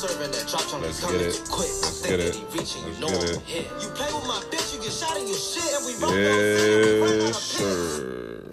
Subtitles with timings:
[0.00, 1.34] serving that drop trying Let's to come get in it.
[1.34, 1.68] too quick.
[1.68, 2.34] Let's Think get that it.
[2.36, 3.82] he reaching, you Let's know get I'm it.
[3.82, 5.70] You play with my bitch, you get shot in your shit.
[5.76, 8.44] And we roll that Yes, sir.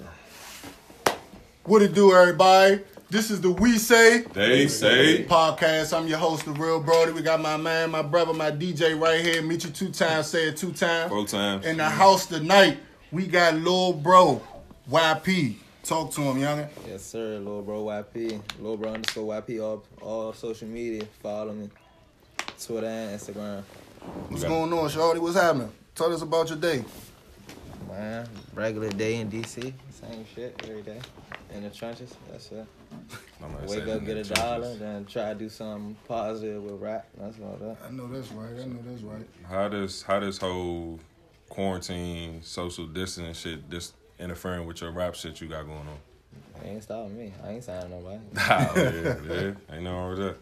[1.64, 2.82] What it do, everybody?
[3.10, 5.24] This is the We Say They say.
[5.26, 5.98] podcast.
[5.98, 7.14] I'm your host, the Real Brody.
[7.14, 9.42] We got my man, my brother, my DJ right here.
[9.42, 11.10] Meet you two times, say it two times.
[11.10, 11.66] Four times.
[11.66, 12.78] In the house tonight,
[13.14, 14.42] we got Lil Bro,
[14.92, 15.56] YP.
[15.88, 16.68] Talk to him, youngin.
[16.86, 17.38] Yes, sir.
[17.38, 18.42] Little Bro YP.
[18.60, 19.64] Little Bro underscore YP.
[19.64, 21.06] All, all social media.
[21.24, 21.70] Follow me.
[22.62, 23.64] Twitter and Instagram.
[24.28, 24.54] What's Okay.
[24.54, 25.22] going on, Shorty?
[25.22, 25.72] What's happening?
[25.96, 26.84] Tell us about your day.
[27.88, 29.74] Man, regular day in DC.
[29.92, 31.00] Same shit every day.
[31.54, 32.14] In the trenches.
[32.30, 32.66] That's it.
[33.42, 34.30] I'm Wake up, get a trenches.
[34.32, 37.08] dollar, then try to do something positive with rap.
[37.18, 37.78] That's about that.
[37.88, 38.50] I know that's right.
[38.62, 39.26] I know that's right.
[39.48, 41.00] How does how this whole
[41.48, 45.98] quarantine, social distancing shit, just interfering with your rap shit you got going on?
[46.64, 47.34] It ain't stopping me.
[47.44, 48.20] I ain't signing nobody.
[48.34, 50.36] Nah, yeah, yeah, ain't no wrong with that.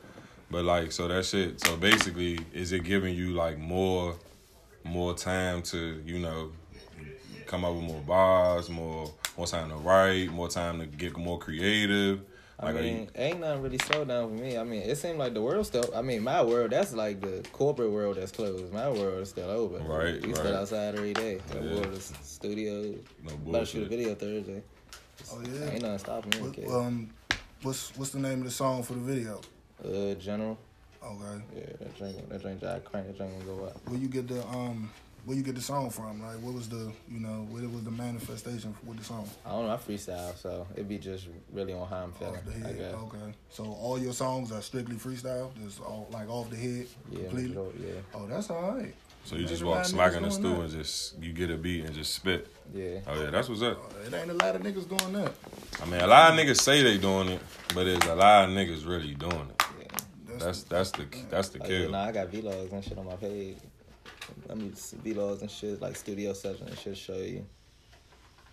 [0.50, 1.60] But like, so that shit.
[1.62, 4.16] So basically, is it giving you like more,
[4.84, 6.52] more time to you know,
[7.46, 11.40] come up with more bars, more more time to write, more time to get more
[11.40, 12.22] creative?
[12.60, 14.58] I Like, mean, you, ain't nothing really slowed down for me.
[14.58, 15.90] I mean, it seemed like the world still.
[15.94, 18.72] I mean, my world that's like the corporate world that's closed.
[18.72, 19.86] My world is still open.
[19.86, 20.38] Right, We right.
[20.38, 21.40] still outside every day.
[21.50, 21.74] The Yeah.
[21.74, 22.96] world is studio.
[23.24, 24.64] no About to shoot a video Thursday.
[25.34, 25.70] Oh yeah.
[25.72, 26.50] Ain't nothing stopping me.
[26.64, 27.10] What, um,
[27.64, 29.42] what's what's the name of the song for the video?
[29.84, 30.58] uh, general.
[31.04, 31.42] Okay.
[31.56, 33.78] Yeah, that drink, that drink, I crank, that drink gonna go up.
[33.90, 34.90] Where you get the um,
[35.26, 36.22] where you get the song from?
[36.22, 39.30] Like, what was the you know, what was the manifestation with the song?
[39.46, 39.74] I don't know.
[39.74, 42.36] I freestyle, so it'd be just really on how I'm feeling.
[42.36, 42.94] Off the I guess.
[42.94, 43.34] Okay.
[43.50, 47.50] So all your songs are strictly freestyle, just all like off the head, Yeah, completely.
[47.50, 48.94] majority- yeah, Oh, that's all right.
[49.26, 50.62] So you just walk lot of smack niggas in the stool that.
[50.62, 52.48] and just you get a beat and just spit.
[52.74, 53.00] yeah.
[53.08, 53.80] Oh yeah, that's what's up.
[53.82, 55.34] Oh, it ain't a lot of niggas doing that.
[55.82, 57.42] I mean, a lot of niggas say they doing it,
[57.74, 59.64] but it's a lot of niggas really doing it.
[59.82, 60.38] yeah.
[60.38, 61.92] That's that's the that's the Like, oh, yeah, kill.
[61.92, 63.58] nah, I got vlogs and shit on my page.
[64.50, 66.98] I mean, vlogs and shit like studio session and shit.
[66.98, 67.46] Show you,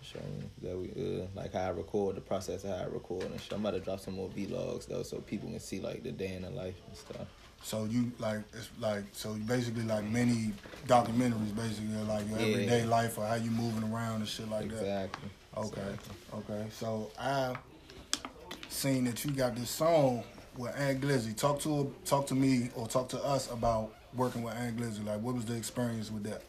[0.01, 3.23] show you that we uh, like how I record the process of how I record
[3.23, 3.53] and shit.
[3.53, 6.33] I'm about to drop some more vlogs though, so people can see like the day
[6.33, 7.27] in the life and stuff.
[7.63, 10.51] So you like it's like so basically like many
[10.87, 12.45] documentaries, basically like your Yeah.
[12.47, 14.75] everyday life or how you moving around and shit like that.
[14.79, 15.29] exactly.
[15.55, 15.81] Okay,
[16.33, 16.65] okay.
[16.71, 17.55] So I
[18.69, 20.23] seen that you got this song
[20.57, 21.35] with Ant Glizzy.
[21.37, 25.05] Talk to talk to me or talk to us about working with Glizzy.
[25.05, 26.41] Like, what was the experience with that?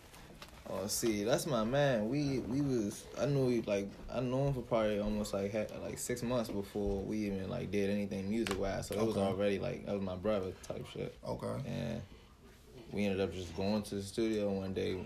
[0.70, 2.08] Oh, see, that's my man.
[2.08, 5.66] We we was I knew he, like I knew him for probably almost like ha-
[5.82, 8.86] like six months before we even like did anything music wise.
[8.86, 11.14] So it was already like that was my brother type shit.
[11.26, 11.54] Okay.
[11.66, 12.00] And
[12.92, 14.96] we ended up just going to the studio one day.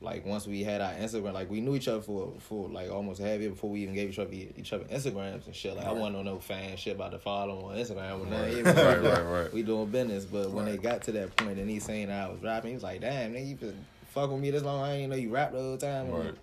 [0.00, 3.20] Like once we had our Instagram, like we knew each other for for like almost
[3.20, 5.74] half year before we even gave each other each other Instagrams and shit.
[5.76, 5.96] Like I Right.
[5.98, 8.62] wasn't on no fan shit about to follow on Instagram or nothing.
[8.62, 9.52] Right, right, right, right.
[9.52, 12.40] We doing business, but when they got to that point and he saying I was
[12.42, 14.82] rapping, he was like, "Damn, nigga, you been fuck with me this long?
[14.82, 16.34] I didn't know you rap the whole time." Right.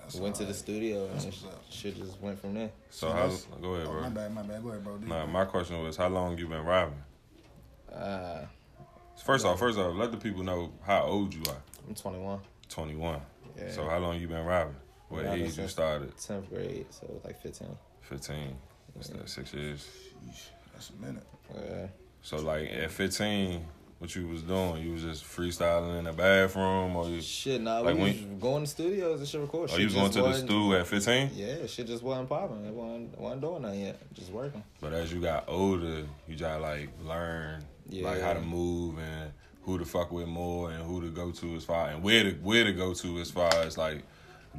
[0.00, 2.70] That's Went to the studio and what's shit just went from there.
[2.90, 3.58] So See, how?
[3.60, 4.62] Go ahead, Oh, my bad, my bad.
[4.62, 4.96] Go ahead, bro.
[4.98, 7.02] Nah, my question was, how long you been rapping?
[7.92, 8.46] Uh,
[9.24, 11.56] First off, first off, let the people know how old you are.
[11.88, 13.20] I'm 21, Twenty one.
[13.56, 13.70] Yeah.
[13.70, 14.74] So how long you been rapping?
[15.08, 16.14] What Rapping age you since- started?
[16.16, 17.68] 10th grade, so it was like 15.
[18.02, 18.56] Fifteen.
[18.92, 19.28] What's that?
[19.28, 19.88] Six years.
[20.28, 21.22] Sheesh, that's a minute.
[21.54, 21.86] Yeah.
[22.22, 23.64] So like at fifteen,
[23.98, 24.82] what you was doing?
[24.82, 27.20] You was just freestyling in the bathroom, or you?
[27.22, 29.60] Shit, nah, Like we when- was going to studios and shit record.
[29.60, 31.30] Or oh, Shit Oh, you was going just to the wasn't- stew at fifteen?
[31.34, 32.64] Yeah, shit just wasn't popping.
[32.64, 34.12] It wasn't, wasn't doing nothing yet.
[34.14, 34.62] Just working.
[34.80, 39.30] But as you got older, you just like learn like how to move and
[39.66, 42.30] who to fuck with more and who to go to as far and where to
[42.36, 44.02] where to go to as far as like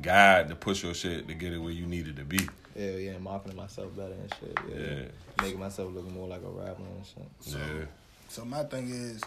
[0.01, 2.39] guide to push your shit to get it where you needed to be.
[2.75, 4.59] Yeah, yeah, marketing myself better and shit.
[4.69, 4.85] Yeah.
[4.85, 5.05] Yeah.
[5.41, 7.57] Making myself look more like a rapper and shit.
[7.57, 7.85] yeah.
[8.27, 9.21] So my thing is,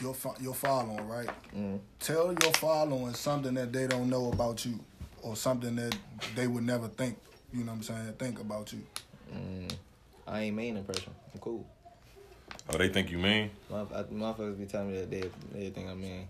[0.00, 1.28] your fo- your following, right?
[1.54, 1.80] Mm.
[1.98, 4.78] Tell your following something that they don't know about you,
[5.22, 5.96] or something that
[6.36, 7.18] they would never think.
[7.52, 8.12] You know what I'm saying?
[8.18, 8.82] Think about you.
[9.34, 9.72] Mm.
[10.26, 11.12] I ain't main impression.
[11.32, 11.66] I'm cool.
[12.72, 13.50] Oh, they think you mean?
[13.70, 16.28] Motherf- I- Motherfuckers be telling me that they, they think I mean.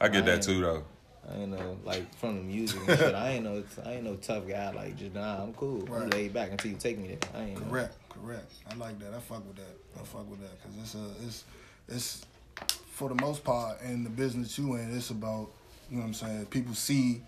[0.00, 0.84] I get I that too though.
[1.28, 3.14] I ain't know, like from the music and shit.
[3.14, 4.70] I ain't know, I ain't no tough guy.
[4.70, 5.82] Like just nah, I'm cool.
[5.92, 7.18] I'm laid back until you take me there.
[7.34, 7.68] I ain't know.
[7.68, 8.52] Correct, correct.
[8.70, 9.12] I like that.
[9.12, 9.76] I fuck with that.
[10.00, 11.44] I fuck with that because it's a it's
[11.88, 12.26] it's
[12.92, 14.96] for the most part in the business you in.
[14.96, 15.50] It's about
[15.90, 16.46] you know what I'm saying.
[16.46, 17.22] People see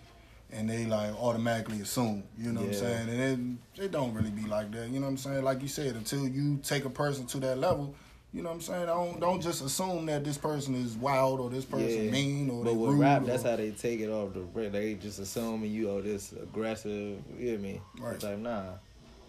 [0.51, 2.23] and they like automatically assume.
[2.37, 3.09] You know what I'm saying?
[3.09, 4.89] And it, it don't really be like that.
[4.89, 5.43] You know what I'm saying?
[5.43, 7.93] Like you said, until you take a person to that level.
[8.31, 8.85] You know what I'm saying?
[8.85, 12.11] Don't don't just assume that this person is wild or this person Yeah.
[12.11, 12.99] mean or But they with rude.
[12.99, 14.71] rap, or, that's how they take it off the break.
[14.71, 17.19] They just assuming you are this aggressive.
[17.39, 17.81] You hear me?
[17.99, 18.15] Right.
[18.15, 18.73] It's like nah,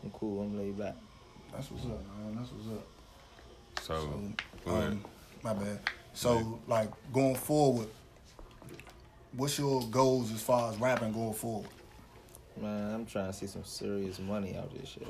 [0.05, 0.43] I'm cool.
[0.43, 0.97] I'm laid back.
[1.53, 2.37] That's what's up, man.
[2.37, 2.87] That's what's up.
[3.83, 4.23] So,
[4.67, 4.93] go ahead.
[4.93, 5.05] Um,
[5.43, 5.81] my bad.
[6.13, 7.89] So, like going forward,
[9.33, 11.69] what's your goals as far as rapping going forward?
[12.61, 15.09] Man, I'm trying to see some serious money out of this shit.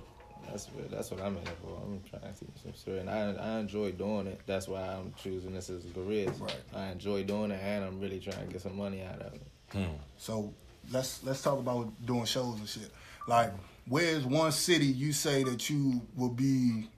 [0.51, 1.79] That's what, that's what I'm in it for.
[1.83, 3.03] I'm trying to see some serious.
[3.03, 4.41] And I I enjoy doing it.
[4.47, 6.31] That's why I'm choosing this as a career.
[6.39, 6.57] Right.
[6.75, 9.43] I enjoy doing it, and I'm really trying to get some money out of it.
[9.73, 9.95] Hmm.
[10.19, 10.53] So
[10.91, 12.91] let's let's talk about doing shows and shit.
[13.27, 13.53] Like,
[13.89, 16.89] where's one city you say that you will be?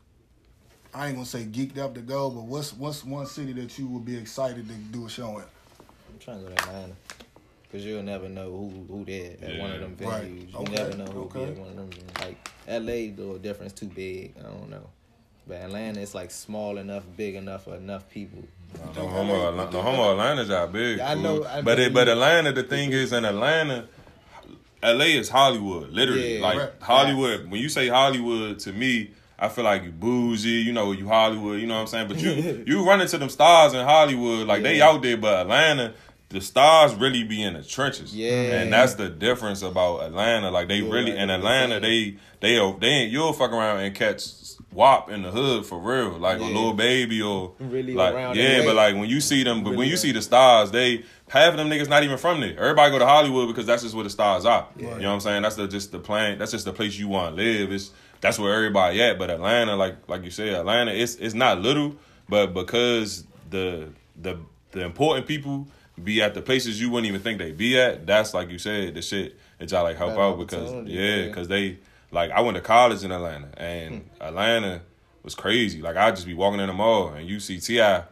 [0.94, 3.86] I ain't gonna say geeked up to go, but what's what's one city that you
[3.88, 5.44] would be excited to do a show in?
[6.12, 6.94] I'm trying to go to Atlanta.
[7.72, 10.08] Cause you'll never know who who there at one of them Yeah.
[10.08, 10.22] Right.
[10.24, 10.52] venues.
[10.52, 10.72] You Okay.
[10.74, 11.38] never know who Okay.
[11.46, 11.90] be at one of them.
[12.20, 13.08] Like L.A.
[13.10, 14.34] the difference too big.
[14.38, 14.90] I don't know.
[15.48, 18.44] But Atlanta, it's like small enough, big enough for enough people.
[18.94, 20.12] No homo, Atla- no homo.
[20.12, 21.00] Atlanta's out big.
[21.00, 23.86] I know- I but know it, but Atlanta, the thing is, in Atlanta,
[24.82, 25.90] LA is Hollywood.
[25.90, 26.70] Literally, Yeah, like right.
[26.80, 27.50] Hollywood.
[27.50, 30.48] When you say Hollywood, to me, I feel like you bougie.
[30.62, 31.58] You know, you Hollywood.
[31.60, 32.08] You know what I'm saying?
[32.08, 35.16] But you you run into them stars in Hollywood, like they out there.
[35.16, 35.94] But Atlanta.
[36.32, 38.30] The stars really be in the trenches, Yeah.
[38.60, 40.50] and that's the difference about Atlanta.
[40.50, 44.24] Like they Yeah, really in Atlanta, they they they ain't you'll fuck around and catch
[44.72, 48.64] Wop in the hood for real, like a little baby or Really like around yeah,
[48.64, 49.98] but like when you see them, but when you around.
[49.98, 52.58] see the stars, they half of them niggas not even from there.
[52.58, 54.66] Everybody go to Hollywood because that's just where the stars are.
[54.78, 55.42] You know what I'm saying?
[55.42, 56.38] That's the just the plan.
[56.38, 57.70] That's just the place you want to live.
[57.70, 57.90] It's
[58.22, 59.18] that's where everybody at.
[59.18, 61.94] But Atlanta, like like you said, Atlanta, it's it's not little,
[62.30, 63.88] but because the
[64.22, 64.38] the
[64.70, 65.68] the important people
[66.02, 68.06] be at the places you wouldn't even think they be at.
[68.06, 71.16] That's like you said, the shit that y'all like help Better out because opportunity, yeah,
[71.16, 71.26] yeah.
[71.26, 71.78] because they
[72.10, 74.22] like I went to college in Atlanta and Hmm.
[74.22, 74.80] Atlanta
[75.22, 75.80] was crazy.
[75.82, 78.04] Like I'd just be walking in the mall and you see Ti.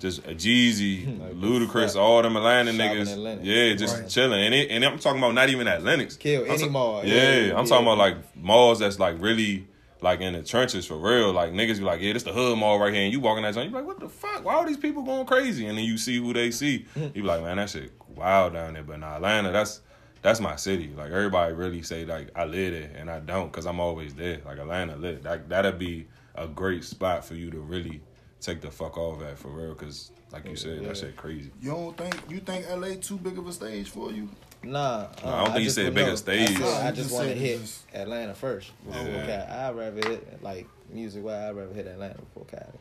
[0.00, 1.06] Just a Jeezy,
[1.40, 4.08] Ludacris, all them Atlanta Shopping niggas, at yeah, just Right.
[4.08, 4.42] chilling.
[4.46, 6.16] And it, and I'm talking about not even at Lenox.
[6.16, 7.04] Kill I'm any ta- mall.
[7.04, 7.64] Yeah, Yeah, I'm yeah.
[7.70, 9.68] talking about like malls that's like really
[10.00, 11.32] like in the trenches for real.
[11.32, 13.54] Like niggas be like, yeah, this the hood mall right here, and you walking that
[13.54, 14.44] joint, you be like, what the fuck?
[14.44, 15.66] Why are these people going crazy?
[15.66, 17.04] And then you see who they see, hmm.
[17.04, 18.82] you be like, man, that shit wild down there.
[18.82, 19.80] But nah, Atlanta, that's
[20.22, 20.92] that's my city.
[20.96, 24.40] Like everybody really say like I live there, and I don't because I'm always there.
[24.44, 25.22] Like Atlanta lit.
[25.22, 28.00] That that'd be a great spot for you to really
[28.40, 29.74] take the fuck off at for real.
[29.74, 30.88] Because like you said, Yeah.
[30.88, 31.50] that shit crazy.
[31.60, 34.28] You don't think you think LA too big of a stage for you?
[34.62, 36.16] Nah, No, I don't think he just said would bigger know.
[36.16, 36.50] stage.
[36.50, 39.26] I, said, I just just want to hit just- Atlanta first before Yeah.
[39.46, 39.58] Cali.
[39.60, 41.34] I'd rather hit like music wise.
[41.50, 42.78] I'd rather hit Atlanta before Cali.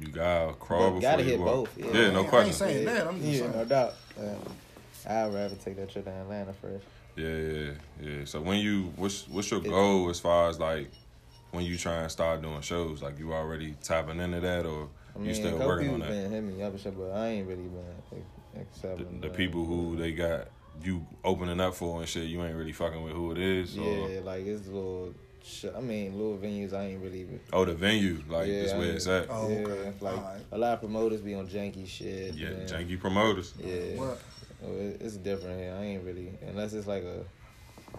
[0.00, 1.48] You gotta crawl But before gotta you hit walk.
[1.48, 1.86] both, yeah.
[1.86, 3.06] Yeah, no ain't- I ain't saying that.
[3.06, 3.52] I'm just yeah, saying.
[3.52, 3.94] no doubt.
[4.20, 6.84] Uh, I'd rather take that trip to Atlanta first.
[7.16, 7.70] Yeah, yeah,
[8.02, 8.24] yeah.
[8.24, 10.90] So when you what's what's your goal as far as like
[11.52, 13.02] when you try and start doing shows?
[13.02, 16.08] Like you already tapping into that or I mean, you still working on that?
[16.08, 17.84] been hitting me up and shit, but I ain't really been
[18.56, 20.48] like, The, the uh, people who they got
[20.82, 23.76] you opening up for and shit, you ain't really fucking with who it is.
[23.78, 25.14] Or, Yeah, like it's little.
[25.46, 26.72] Sh- I mean, little venues.
[26.72, 27.20] I ain't really.
[27.20, 29.26] Even, Oh, the venue, like Yeah, this I where mean- it's at.
[29.30, 29.92] Oh, yeah, okay.
[30.00, 30.40] like Alright.
[30.52, 32.34] a lot of promoters be on janky shit.
[32.34, 32.66] yeah, man.
[32.66, 33.52] janky promoters.
[33.58, 33.96] Yeah.
[33.96, 34.20] What?
[34.66, 35.74] It's different here.
[35.78, 37.24] I ain't really unless it's like a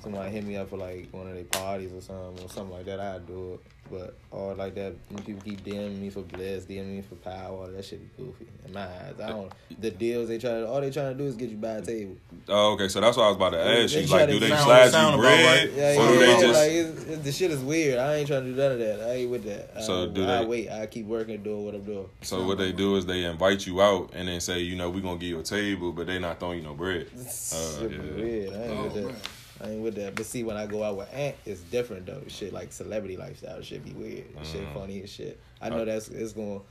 [0.02, 2.86] somebody hit me up for like one of their parties or something or something like
[2.86, 3.00] that.
[3.00, 3.60] I'd do it,
[3.92, 7.70] but or like that when people keep DMing me for bliss, DMing me for power.
[7.72, 9.14] That shit be goofy in my eyes.
[9.24, 9.52] I don't.
[9.80, 11.82] The deals they try to all they trying to do is get you by a
[11.82, 12.16] table.
[12.50, 12.88] Oh, okay.
[12.88, 14.08] So that's what I was about to ask They you.
[14.08, 15.78] try Like, to do they sound- slide sound you bread, right.
[15.78, 16.60] Yeah, or do yeah, they yeah, just?
[16.60, 17.98] like it's, it's, the shit is weird.
[18.00, 19.02] I ain't trying to do none of that.
[19.02, 19.84] I ain't with that.
[19.84, 20.70] So I, do I they- wait.
[20.72, 22.10] I keep working, doing what I'm doing.
[22.22, 25.02] So what they do is they invite you out and then say, you know, we're
[25.02, 27.08] gonna give you a table, but they not throwing you no bread.
[27.18, 28.14] Uh, shit be yeah.
[28.16, 28.54] weird.
[28.54, 29.04] I ain't Oh, with that.
[29.06, 29.16] man.
[29.62, 30.16] I ain't with that.
[30.16, 32.22] But see, when I go out with Ant, it's different though.
[32.28, 34.26] Shit like celebrity lifestyle shit be weird.
[34.44, 34.74] Shit mm.
[34.74, 35.40] funny and shit.
[35.62, 36.62] I know that's it's going.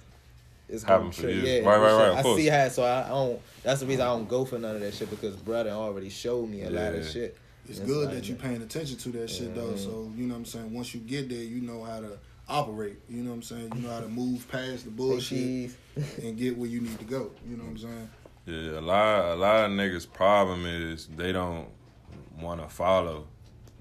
[0.69, 1.43] It's Happen going for tri- you.
[1.43, 2.41] Yeah, Right, right, right, of I course.
[2.41, 2.69] see how.
[2.69, 3.41] So I, I don't.
[3.63, 6.49] That's the reason I don't go for none of that shit because brother already showed
[6.49, 7.37] me a lot of shit.
[7.69, 9.77] It's That's good like that you paying attention to that shit though.
[9.77, 10.21] So mm-hmm.
[10.21, 10.73] you know what I'm saying.
[10.75, 12.99] Once you get there, you know how to operate.
[13.09, 13.73] You know what I'm saying.
[13.75, 15.71] You know how to move past the bullshit
[16.23, 17.31] and get where you need to go.
[17.49, 17.83] You know what I'm mm.
[17.83, 18.11] saying.
[18.47, 21.67] Yeah, a lot a lot of niggas problem is they don't
[22.45, 23.27] wanna follow.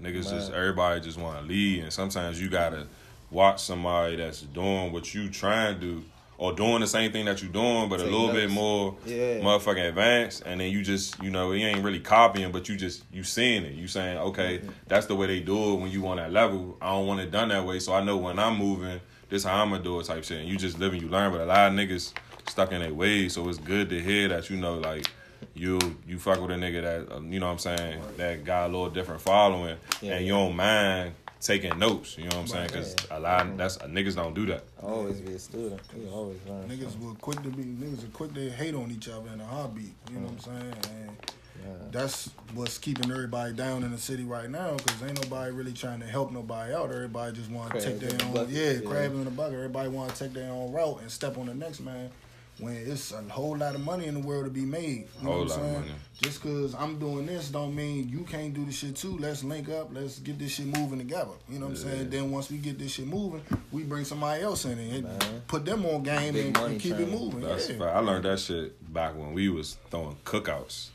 [0.02, 2.86] Niggas just everybody just wanna lead and sometimes you gotta
[3.30, 6.04] watch somebody that's doing what you trying to do
[6.36, 9.38] or doing the same thing that you're doing but a Take little bit more Yeah.
[9.40, 13.04] motherfucking advanced and then you just you know you ain't really copying but you just
[13.12, 14.70] you seeing it you saying okay Mm-hmm.
[14.88, 17.30] that's the way they do it when you on that level i don't want it
[17.30, 20.04] done that way so i know when i'm moving this how i'm gonna do it
[20.06, 22.12] type shit and you just live and you learn but a lot of niggas
[22.48, 25.06] stuck in their ways so it's good to hear that you know like
[25.54, 28.64] you you fuck with a nigga that uh, you know what i'm saying that got
[28.64, 30.14] a little different following Yeah.
[30.14, 33.56] and you don't mind taking notes you know what i'm saying because a lot of,
[33.58, 35.80] that's niggas don't do that Always be a student.
[35.96, 36.68] You always learn.
[36.68, 39.46] Niggas were quick to be niggas are quick to hate on each other in a
[39.46, 39.94] heartbeat.
[40.10, 40.74] You know what I'm saying?
[40.90, 45.72] And That's what's keeping everybody down in the city right now because ain't nobody really
[45.72, 46.90] trying to help nobody out.
[46.90, 48.80] Everybody just want to take their own, bucket, yeah, yeah.
[48.80, 49.54] crab in the bucket.
[49.54, 52.10] Everybody want to take their own route and step on the next man.
[52.58, 55.08] When it's a whole lot of money in the world to be made.
[55.18, 55.80] You know Whole what lot I'm of saying?
[55.80, 55.92] money.
[56.20, 59.18] Just cause I'm doing this don't mean you can't do the shit too.
[59.18, 59.88] Let's link up.
[59.92, 61.32] Let's get this shit moving together.
[61.48, 62.10] You know what I'm saying?
[62.10, 63.42] Then once we get this shit moving,
[63.72, 65.42] we bring somebody else in and Man.
[65.48, 67.40] put them on game and, and keep it moving.
[67.40, 67.78] That's yeah.
[67.78, 67.96] fact.
[67.96, 70.90] I learned that shit back when we was throwing cookouts.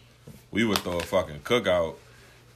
[0.52, 1.96] We would throw a fucking cookout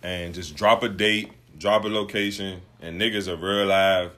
[0.01, 4.11] and just drop a date, drop a location, and niggas are real live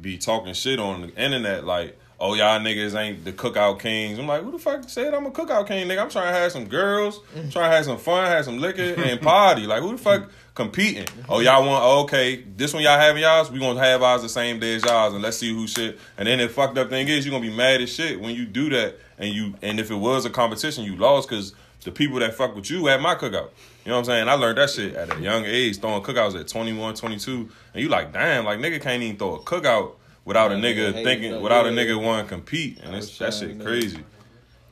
[0.00, 4.18] be talking shit on the internet like, oh y'all niggas ain't the cookout kings.
[4.18, 6.02] I'm like, who the fuck said I'm a cookout king, nigga?
[6.02, 7.50] I'm trying to have some girls, mm-hmm.
[7.50, 9.66] trying to have some fun, have some liquor and party.
[9.66, 10.30] Like who the fuck mm-hmm.
[10.54, 11.04] competing?
[11.04, 11.32] Mm-hmm.
[11.32, 14.28] Oh y'all want oh, okay, this one y'all having y'all's, we gonna have ours the
[14.28, 15.98] same day as y'all's and let's see who shit.
[16.16, 18.46] And then the fucked up thing is you gonna be mad as shit when you
[18.46, 21.54] do that and you and if it was a competition you lost because
[21.84, 23.50] the people that fuck with you at my cookout.
[23.84, 24.28] You know what I'm saying?
[24.28, 27.48] I learned that shit at a young age, throwing cookouts at 21, 22.
[27.74, 31.32] And you like, damn, like nigga can't even throw a cookout without a nigga thinking,
[31.32, 32.78] no, without a nigga wanting to compete.
[32.80, 34.04] And I it's, was that shit crazy.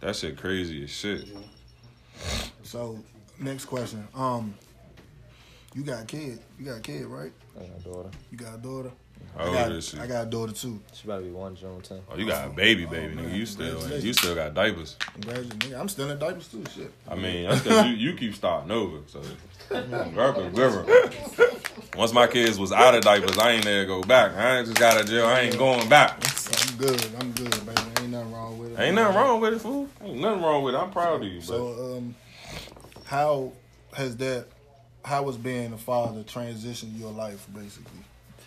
[0.01, 1.29] That shit crazy as shit.
[2.63, 2.99] So,
[3.39, 4.07] next question.
[4.15, 4.55] Um,
[5.75, 6.41] you got a kid.
[6.59, 7.33] You got a kid, right?
[7.57, 8.11] I got a daughter.
[8.31, 8.91] You got a daughter.
[9.37, 9.99] How I old got, is she?
[9.99, 10.81] I got a daughter too.
[10.93, 12.01] She about to be one June 10th.
[12.11, 13.27] Oh, you got a baby, baby, man.
[13.27, 13.35] nigga.
[13.35, 14.05] You still, Congratulations.
[14.05, 14.97] you still got diapers.
[15.15, 15.81] Congratulations, nigga.
[15.81, 16.65] I'm still in diapers too.
[16.75, 16.93] Shit.
[17.09, 18.99] I mean, that's because you, you keep starting over.
[19.07, 19.23] So,
[19.71, 21.57] Gurkha, Gurkha.
[21.97, 24.35] Once my kids was out of diapers, I ain't there to go back.
[24.37, 25.27] I ain't just got out of jail.
[25.27, 26.23] I ain't going back.
[26.23, 27.07] I'm good.
[27.19, 27.81] I'm good, baby.
[28.01, 28.83] Ain't nothing wrong with it.
[28.83, 29.89] Ain't nothing wrong with it, fool.
[30.03, 30.79] Ain't nothing wrong with it.
[30.79, 31.39] I'm proud of you.
[31.41, 32.15] But So, um,
[33.05, 33.53] how
[33.95, 34.47] has that?
[35.05, 37.99] How has being a father transitioned your life, basically?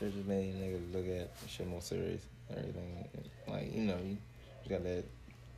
[0.05, 2.21] Shit just made niggas look at shit more serious.
[2.51, 3.07] Everything.
[3.47, 4.17] Like, you know, you,
[4.69, 5.03] got that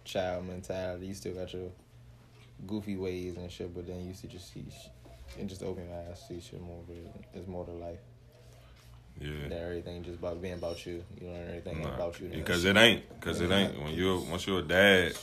[0.06, 1.08] child mentality.
[1.08, 1.70] You still got your
[2.66, 4.64] goofy ways and shit, but then you see just see
[5.38, 7.12] and just open your eyes, see shit more real.
[7.34, 8.00] There's more to life.
[9.20, 9.50] yeah.
[9.50, 11.04] That everything just about being about you.
[11.20, 12.30] You learn everything Nah, about you.
[12.30, 13.04] Because it ain't.
[13.20, 13.82] Because it ain't.
[13.82, 15.14] When you once you're a dad,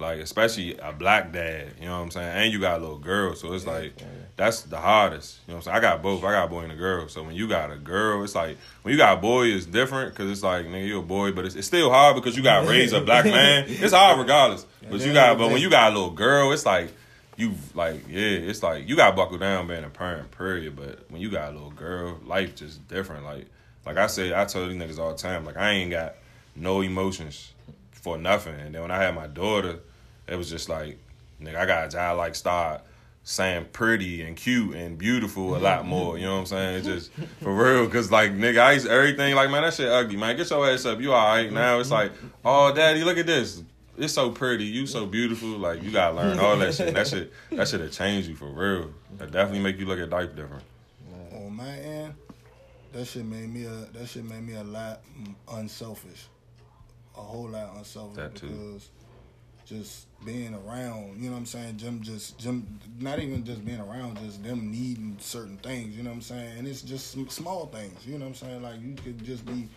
[0.00, 2.98] like especially a black dad, you know what I'm saying, and you got a little
[2.98, 3.92] girl, so it's like
[4.36, 5.38] that's the hardest.
[5.46, 5.76] You know what I'm saying?
[5.76, 6.24] I got both.
[6.24, 7.08] I got a boy and a girl.
[7.08, 10.12] So when you got a girl, it's like when you got a boy, it's different
[10.12, 12.62] because it's like nigga, you a boy, but it's, it's still hard because you got
[12.62, 13.66] to raise a black man.
[13.68, 14.66] It's hard regardless.
[14.88, 16.92] But you got, but when you got a little girl, it's like.
[17.36, 20.76] You like yeah, it's like you got to buckle down being a parent, period.
[20.76, 23.24] But when you got a little girl, life just different.
[23.24, 23.46] Like
[23.86, 26.16] like I say, I tell these niggas all the time, like I ain't got
[26.54, 27.54] no emotions
[27.92, 28.54] for nothing.
[28.54, 29.78] And then when I had my daughter,
[30.30, 30.98] it was just like,
[31.42, 32.82] nigga, I got to like start
[33.22, 35.88] saying pretty and cute and beautiful a lot mm-hmm.
[35.88, 36.18] more.
[36.18, 36.76] You know what I'm saying?
[36.78, 40.16] It's just for real, cause like nigga, I used everything like man, that shit ugly,
[40.16, 40.36] man.
[40.36, 41.00] Get your ass up.
[41.00, 41.80] You all right now?
[41.80, 42.28] It's like, mm-hmm.
[42.44, 43.62] oh, daddy, look at this.
[43.98, 44.64] It's so pretty.
[44.64, 45.50] You so beautiful.
[45.50, 46.88] Like you gotta learn all that shit.
[46.88, 48.90] And that shit, that shit have changed you for real.
[49.18, 50.62] That definitely make you look at life different.
[51.32, 52.14] On my end,
[52.92, 55.02] that shit made me a that shit made me a lot
[55.52, 56.28] unselfish,
[57.16, 58.46] a whole lot unselfish That too.
[58.46, 58.88] because
[59.70, 61.78] just being around, you know what I'm saying?
[61.78, 66.10] Jim just Jim, not even just being around, just them needing certain things, you know
[66.10, 66.58] what I'm saying?
[66.58, 68.62] And it's just sm- small things, you know what I'm saying?
[68.62, 69.68] Like you could just be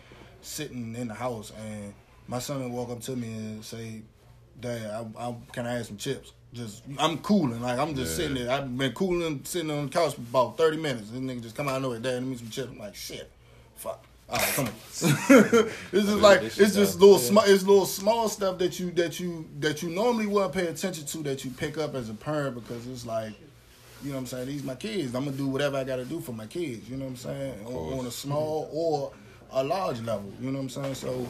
[0.42, 1.94] sitting in the house and
[2.28, 4.02] my son would walk up to me and say,
[4.60, 8.16] "Dad, I, I can I have some chips?" Just I'm cooling, like I'm just Yeah.
[8.28, 8.50] sitting there.
[8.50, 11.10] I've been cooling, sitting on the couch for about thirty minutes.
[11.10, 12.70] And this nigga just come out of nowhere, Dad, let me some chips.
[12.70, 13.30] I'm like, shit,
[13.76, 14.04] fuck.
[14.30, 14.72] Right, come on.
[14.92, 17.28] it's just like it's just little Yeah.
[17.28, 21.04] small, it's little small stuff that you that you that you normally wouldn't pay attention
[21.06, 23.32] to that you pick up as a parent because it's like,
[24.02, 24.46] you know what I'm saying.
[24.48, 25.14] These my kids.
[25.14, 26.88] I'm gonna do whatever I got to do for my kids.
[26.88, 27.66] You know what I'm saying.
[27.66, 29.12] On, on a small or
[29.52, 30.32] a large level.
[30.40, 30.94] You know what I'm saying.
[30.94, 31.28] So,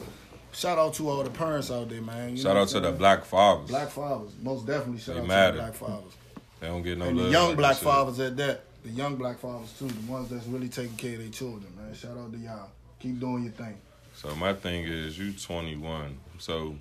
[0.53, 2.31] shout out to all the parents out there, man.
[2.37, 3.69] You Shout out to the black fathers.
[3.69, 4.31] black fathers.
[4.43, 5.51] Most definitely shout They out matter.
[5.53, 6.13] to the black fathers
[6.61, 8.63] They don't get no and the young like black fathers at that.
[8.85, 11.95] The young black fathers too, the ones that's really taking care of their children, man.
[11.95, 12.69] Shout out to y'all.
[13.05, 13.77] Keep doing your thing.
[14.15, 16.19] So my thing is, you 21.
[16.39, 16.75] So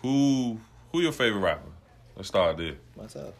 [0.00, 0.58] who
[0.90, 1.68] who your favorite rapper?
[2.16, 2.76] Let's start there.
[2.96, 3.34] Myself.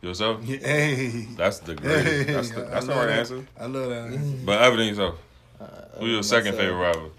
[0.00, 0.42] Yourself?
[0.46, 2.26] Hey, That's the greatest.
[2.26, 3.18] That's the, that's the right that.
[3.18, 3.46] answer.
[3.60, 4.38] I love that answer.
[4.46, 5.16] But everything so.
[5.60, 5.66] Uh,
[5.98, 7.10] Who your second favorite rapper?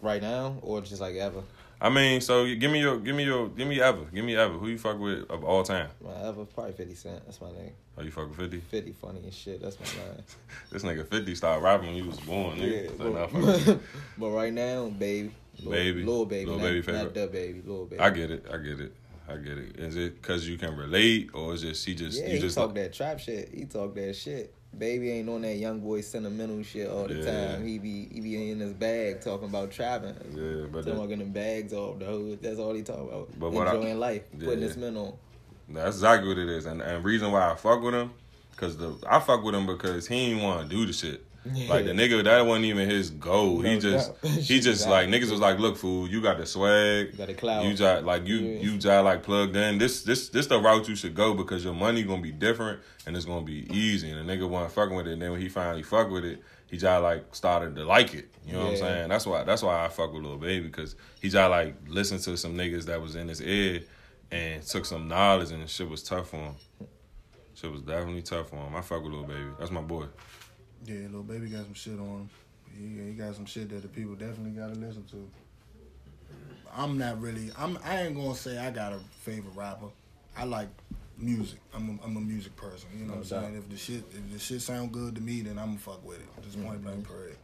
[0.00, 1.42] Right now, or just like ever?
[1.84, 4.54] I mean, so give me your, give me your, give me ever, give me ever.
[4.54, 5.90] Who you fuck with of all time?
[6.02, 7.22] My ever probably Fifty Cent.
[7.26, 7.72] That's my name.
[7.98, 8.58] Oh, you fuck with 50?
[8.60, 9.60] Fifty funny and shit.
[9.60, 10.22] That's my line.
[10.70, 12.84] This nigga 50 started rapping when you was born, nigga.
[12.84, 13.80] Yeah, So but, fuck with you.
[14.18, 15.30] but right now, baby,
[15.62, 16.04] Lil, Baby.
[16.04, 18.00] little baby, not, Baby not the baby, little baby.
[18.00, 18.46] I get it.
[18.50, 18.92] I get it.
[19.28, 19.76] I get it.
[19.76, 22.56] Is it because you can relate, or is it she just Yeah, you he just
[22.56, 23.50] talk that trap shit.
[23.52, 24.54] He talk that shit.
[24.78, 27.52] Baby ain't on that young boy sentimental shit all the Yeah.
[27.56, 27.66] time.
[27.66, 30.14] He be he be in his bag talking about trapping.
[30.34, 32.38] Yeah, but Talking about getting bags off the hood.
[32.42, 33.28] That's all he talk about.
[33.38, 35.14] But what I- Enjoying life, putting his men on.
[35.68, 36.66] that's exactly what it is.
[36.66, 38.10] And and reason why I fuck with him
[38.56, 41.23] Cause the I fuck with him because he ain't want to do the shit.
[41.68, 43.60] Like the nigga, that wasn't even his goal.
[43.60, 47.18] he just, he just like niggas was like, look, fool, you got the swag, You
[47.18, 47.64] got the clout.
[47.64, 48.60] you just like you, Yeah.
[48.60, 49.76] you just like plugged in.
[49.78, 53.14] This, this, this the route you should go because your money gonna be different and
[53.14, 54.10] it's gonna be easy.
[54.10, 55.12] And the nigga wasn't fucking with it.
[55.12, 58.34] And then when he finally fuck with it, he just like started to like it.
[58.46, 59.08] You know what I'm saying?
[59.10, 62.36] That's why, that's why I fuck with Lil Baby because he just like listened to
[62.38, 63.82] some niggas that was in his ear
[64.32, 66.54] and took some knowledge and shit was tough for him.
[67.54, 68.74] Shit was definitely tough for him.
[68.74, 69.40] I fuck with Lil Baby.
[69.58, 70.06] That's my boy.
[70.86, 72.30] Yeah, Lil Baby got some shit on him.
[72.76, 75.30] He, he got some shit that the people definitely gotta listen to.
[76.76, 77.50] I'm not really.
[77.56, 77.78] I'm.
[77.84, 79.86] I ain't gonna say I got a favorite rapper.
[80.36, 80.68] I like
[81.16, 81.58] music.
[81.72, 82.00] I'm.
[82.00, 82.88] A, I'm a music person.
[82.98, 83.42] You know what I'm doubt.
[83.42, 83.56] saying?
[83.56, 86.18] If the shit, if the shit sound good to me, then I'm gonna fuck with
[86.18, 86.26] it.
[86.42, 86.84] Just point mm-hmm.
[86.84, 87.36] blank period.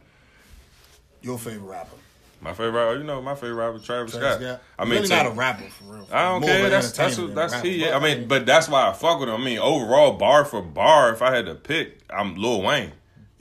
[1.21, 1.95] Your favorite rapper?
[2.41, 4.41] My favorite rapper, you know, my favorite rapper, Travis, Travis Scott.
[4.41, 4.61] Scott?
[4.79, 6.07] I mean, really take- not a rapper for real.
[6.11, 6.69] I don't care.
[6.69, 7.67] That's that's what, that's rapper.
[7.67, 7.89] he.
[7.89, 9.39] I mean, but that's why I fuck with him.
[9.39, 12.91] I mean, overall, bar for bar, if I had to pick, I'm Lil Wayne.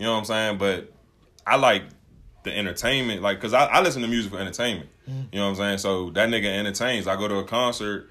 [0.00, 0.58] You know what I'm saying?
[0.58, 0.90] But
[1.46, 1.82] I like
[2.42, 4.88] the entertainment, like, cause I, I listen to music for entertainment.
[5.06, 5.22] Mm-hmm.
[5.30, 5.78] You know what I'm saying?
[5.78, 7.06] So that nigga entertains.
[7.06, 8.08] I go to a concert,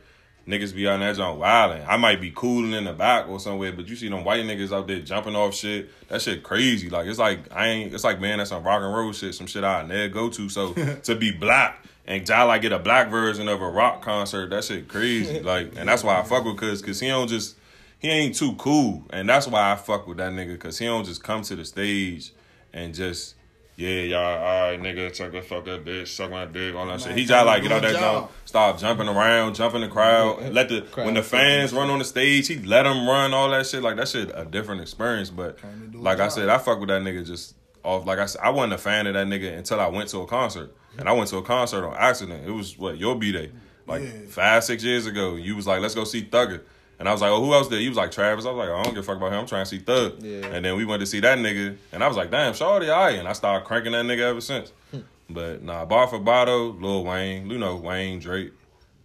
[0.48, 1.84] niggas be on that joint wilding.
[1.88, 4.72] I might be cooling in the back or somewhere, but you see them white niggas
[4.72, 5.90] out there jumping off shit.
[6.10, 6.92] That shit crazy.
[6.92, 7.92] Like it's like I ain't.
[7.92, 9.34] It's like man, that's some rock and roll shit.
[9.34, 10.48] Some shit I never go to.
[10.48, 14.52] So to be black and Jai like get a black version of a rock concert,
[14.52, 15.40] that shit crazy.
[15.44, 17.56] Like, and that's why I fuck with cause cause he don't just
[18.00, 21.06] he ain't too cool, and that's why I fuck with that nigga cause he don't
[21.06, 22.32] just come to the stage
[22.74, 23.36] and just.
[23.76, 27.00] Yeah, y'all, all right, nigga, suck a fuck that bitch, suck my dick, all that
[27.00, 27.16] shit.
[27.16, 30.52] He just like get out that jump, start jumping around, jumping the crowd.
[30.54, 33.50] Let the Crowd when the fans run on the stage, he let them run all
[33.52, 33.82] that shit.
[33.82, 35.30] Like that shit a different experience.
[35.30, 35.60] But
[35.94, 38.06] like I said, I fuck with that nigga just off.
[38.06, 40.28] Like I said, I wasn't a fan of that nigga until I went to a
[40.28, 42.46] concert, and I went to a concert on accident.
[42.46, 43.50] It was what your b day,
[43.88, 44.10] like Yeah.
[44.28, 45.36] five six years ago.
[45.38, 46.64] You was like, let's go see Thugger.
[47.00, 47.80] And I was like, oh, who else did?
[47.80, 48.46] He was like, Travis.
[48.46, 49.40] I was like, I don't give a fuck about him.
[49.40, 50.22] I'm trying to see Thug.
[50.22, 50.48] Yeah.
[50.48, 51.78] And then we went to see that nigga.
[51.94, 53.18] And I was like, damn, shorty, all right.
[53.18, 54.72] And I started cranking that nigga ever since.
[54.92, 55.00] Hmm.
[55.30, 58.52] but nah, bar for bottle, Lil Wayne, you know, Wayne, Drake.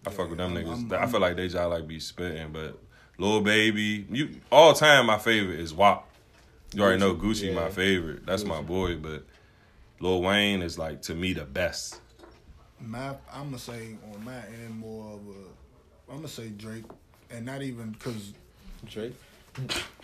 [0.05, 0.91] I fuck with them I'm- niggas.
[0.91, 2.51] I'm- I feel like they just like be spitting.
[2.51, 2.77] But
[3.17, 6.09] Lil Baby, you all time my favorite is Wop.
[6.73, 7.53] You already know Gucci yeah.
[7.55, 8.25] my favorite.
[8.25, 8.97] That's my boy.
[8.97, 9.23] But
[10.01, 12.01] Lil Wayne is like to me the best.
[12.81, 16.83] my I'm gonna say on my end more of a I'm gonna say Drake,
[17.31, 18.33] and not even because
[18.87, 19.13] Drake.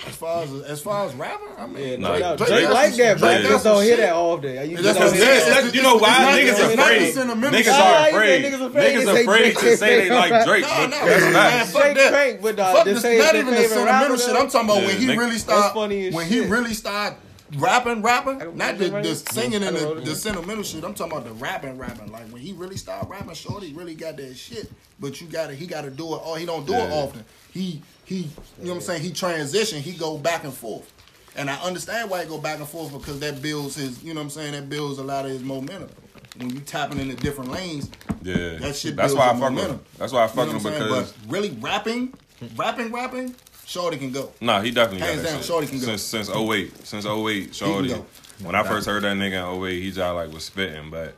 [0.07, 2.37] as far as as far as rapper, I mean Yeah, Nah, no doubt.
[2.37, 3.99] Drake Drake, like that, but Drake I just don't hear shit.
[3.99, 4.69] that often.
[4.69, 5.41] You just That's don't what hear I'm that saying.
[5.41, 5.51] often.
[5.51, 7.01] That's- you know why It's not- niggas it's not afraid.
[7.01, 8.45] the sentimental Niggas are you said afraid.
[8.45, 10.61] niggas afraid to Niggas say afraid to say they like Drake.
[10.63, 11.71] No, no, that's man, facts.
[11.73, 12.11] fuck Drake that.
[12.11, 14.29] crank, but, uh, Fuck this, not even the sentimental shit.
[14.29, 17.15] I'm talking about when he really start when he really start
[17.57, 20.83] rapping, rapping, don't- not the, the singing I and the, the sentimental shit.
[20.83, 22.11] I'm talking about the rapping, rapping.
[22.11, 24.71] Like when he really start rapping, Shorty really got that shit.
[24.99, 26.21] But you got to he got to do it.
[26.25, 27.25] Or he don't do it often.
[27.51, 28.25] He he, you
[28.59, 29.01] know what I'm saying.
[29.01, 29.81] He transition.
[29.81, 30.91] He go back and forth.
[31.35, 34.19] And I understand why he go back and forth because that builds his, you know
[34.19, 35.89] what I'm saying, that builds a lot of his momentum.
[36.37, 37.89] When you tapping into different lanes,
[38.21, 39.71] Yeah, that shit that's builds why I fuck with momentum.
[39.77, 39.85] him.
[39.97, 40.89] That's why I you know fuck with what him saying?
[40.89, 42.13] because But really rapping,
[42.57, 43.35] rapping, rapping,
[43.71, 44.31] Shorty can go.
[44.41, 45.45] nah, he definitely Hands got that down, shit.
[45.47, 45.85] Shorty can go.
[45.85, 46.85] since since 08.
[46.85, 47.87] since 08, Shorty.
[47.89, 48.05] go.
[48.43, 51.15] When I first heard that nigga in 08, he just like was spitting, but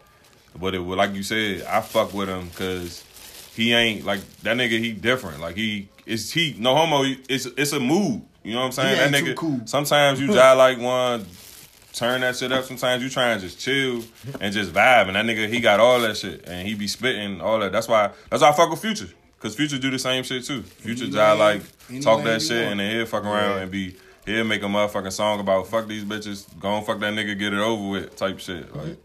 [0.60, 3.04] but it was like you said, I fuck with him because
[3.56, 4.78] he ain't like that nigga.
[4.80, 5.40] He different.
[5.40, 7.04] Like he is he no homo.
[7.28, 8.22] It's it's a mood.
[8.44, 8.90] You know what I'm saying?
[8.90, 9.30] He that ain't nigga.
[9.32, 9.62] too cool.
[9.66, 11.26] Sometimes you just like one.
[11.94, 12.66] Turn that shit up.
[12.66, 14.04] Sometimes you try and just chill
[14.42, 15.08] and just vibe.
[15.10, 17.72] And that nigga, he got all that shit, and he be spitting all that.
[17.72, 18.10] That's why.
[18.32, 19.10] That's why I fuck with Future,
[19.44, 20.64] cause Future do the same shit too.
[20.64, 22.72] Future just like any talk that shit, want.
[22.72, 26.06] and then he'll fuck around and be he'll make a motherfucking song about fuck these
[26.06, 28.74] bitches, go and fuck that nigga, get it over with type shit.
[28.76, 28.98] Like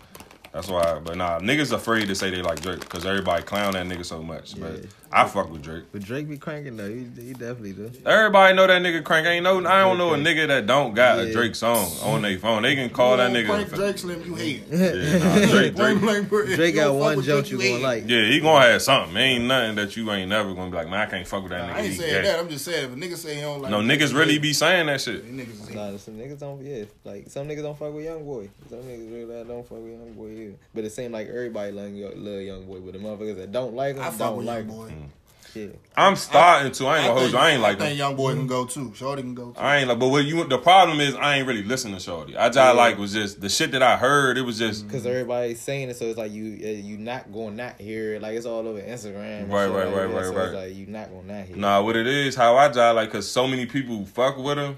[0.53, 0.99] that's why.
[1.05, 4.23] But nah, niggas afraid to say they like Drake because everybody clown that nigga so
[4.23, 4.59] much.
[4.59, 5.85] But I fuck with Drake.
[5.93, 6.89] But Drake be cranking though.
[6.89, 7.91] He, he definitely do.
[8.05, 9.27] Everybody know that nigga crank.
[9.27, 12.39] Ain't no, I don't know a nigga that don't got a Drake song on their
[12.39, 12.63] phone.
[12.63, 13.69] They can call that You don't nigga.
[13.69, 14.63] Prank Drake Slim, you hate.
[14.79, 16.29] Yeah, nah, Drake, Drake.
[16.57, 18.05] Drake got one joke Drake, you gonna like.
[18.09, 19.17] Yeah, he gonna have something.
[19.17, 21.69] Ain't nothing that you ain't never gonna be like, man, I can't fuck with that
[21.69, 21.75] nigga.
[21.75, 22.39] I ain't He saying gay." that.
[22.39, 23.71] I'm just saying if a nigga say he don't like.
[23.71, 24.43] No, niggas really hate.
[24.43, 25.25] be saying that shit.
[25.25, 25.75] Niggas.
[25.75, 26.65] Nah, some niggas don't.
[26.65, 28.49] Yeah, like some niggas don't fuck with YoungBoy.
[28.69, 30.55] Some niggas really don't fuck with YoungBoy either.
[30.75, 32.85] But it seems like everybody like yo- love YoungBoy.
[32.85, 34.77] But the motherfuckers that don't like him I fuck don't with like young him.
[34.77, 34.89] boy.
[34.91, 35.09] Mm.
[35.55, 35.67] Yeah.
[35.97, 36.87] I'm starting to.
[36.87, 37.39] I ain't gonna hold think, you.
[37.39, 38.17] I ain't like I think him.
[38.17, 38.93] YoungBoy can go too.
[38.95, 39.59] Shorty can go too.
[39.59, 40.45] I ain't like, but what you?
[40.45, 42.37] The problem is, I ain't really listening to Shorty.
[42.37, 44.37] I just like was just the shit that I heard.
[44.37, 47.57] It was just Cause everybody's saying it, so it's like you uh, you not going
[47.57, 48.23] not hear it.
[48.23, 49.43] Like it's all over Instagram.
[49.45, 50.45] and Right, shit right, like right, that, right, so right.
[50.45, 51.57] It's like you not going not hear.
[51.57, 51.59] it.
[51.59, 54.77] Nah, what it is, how I jive, like, cause so many people fuck with him.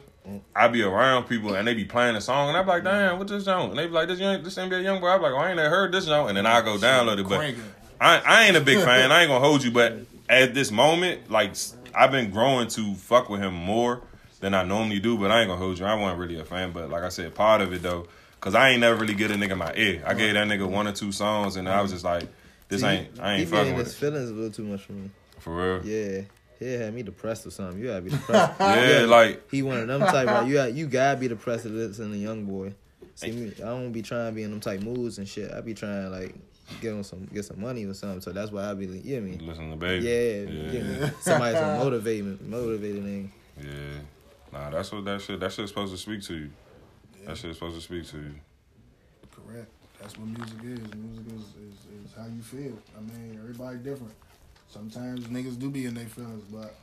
[0.54, 3.18] I be around people and they be playing a song and I be like, damn,
[3.18, 3.70] what this joint?
[3.70, 5.14] And they be like, this young, this NBA YoungBoy.
[5.14, 6.28] I be like, oh, I ain't never heard this joint.
[6.28, 7.54] And then I go download it, but
[8.00, 9.10] I, I ain't a big fan.
[9.10, 11.54] I ain't gonna hold you, but at this moment, like,
[11.94, 14.02] I've been growing to fuck with him more
[14.40, 15.18] than I normally do.
[15.18, 15.86] But I ain't gonna hold you.
[15.86, 16.72] I wasn't really a fan.
[16.72, 18.06] But like I said, part of it though,
[18.40, 20.02] cause I ain't never really get a nigga my ear.
[20.06, 22.28] I gave that nigga one or two songs, and I was just like,
[22.68, 23.20] this See, ain't.
[23.20, 25.10] I ain't fucking in with his it feelings a little too much for me.
[25.38, 25.86] for real.
[25.86, 26.22] Yeah,
[26.60, 27.80] he had me depressed or something.
[27.80, 28.60] You gotta be depressed.
[28.60, 30.28] Yeah, like he one of them type.
[30.28, 30.46] Right?
[30.46, 32.74] You got you gotta be depressed to listen to YoungBoy.
[33.16, 35.50] See me, I don't be trying to be in them type moods and shit.
[35.50, 36.34] I be trying to like
[36.80, 38.20] get on some get some money or something.
[38.20, 39.38] So that's why I be like, yeah, me.
[39.38, 40.06] listen to baby.
[40.06, 41.06] Yeah, yeah, yeah.
[41.06, 41.12] me.
[41.20, 43.32] Somebody some motivating, motivated name.
[43.58, 43.70] yeah.
[44.52, 45.40] Nah, that's what that shit.
[45.40, 46.50] That shit's supposed to speak to you.
[47.26, 48.34] That shit's supposed to speak to you.
[49.30, 49.68] Correct.
[50.00, 50.94] That's what music is.
[50.94, 52.76] Music is, is, is how you feel.
[52.96, 54.12] I mean, everybody different.
[54.70, 56.74] Sometimes niggas do be in their feelings, but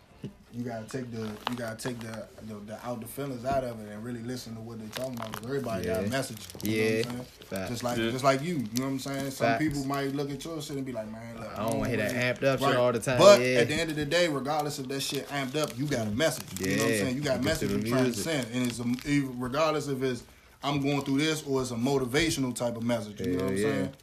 [0.53, 3.79] you gotta take the you gotta take the, the, the out the feelings out of
[3.79, 5.31] it and really listen to what they talking about.
[5.31, 6.39] Cause everybody got a message.
[6.63, 7.01] You Yeah.
[7.03, 7.67] Know what I'm saying?
[7.69, 8.11] Just like Yeah.
[8.11, 8.55] just like you.
[8.55, 9.31] You know what I'm saying?
[9.31, 9.63] Some Facts.
[9.63, 11.97] people might look at your shit and be like, man, look, I don't wanna hear
[11.99, 13.59] that amped up shit all the time, But yeah.
[13.59, 16.11] at the end of the day, regardless of that shit amped up, you got a
[16.11, 16.59] message.
[16.59, 17.15] You know what I'm saying?
[17.15, 20.23] You got a message to you're trying to send, and it's a, regardless if it's
[20.63, 23.21] I'm going through this or it's a motivational type of message.
[23.21, 23.63] You know what I'm yeah.
[23.63, 23.93] saying?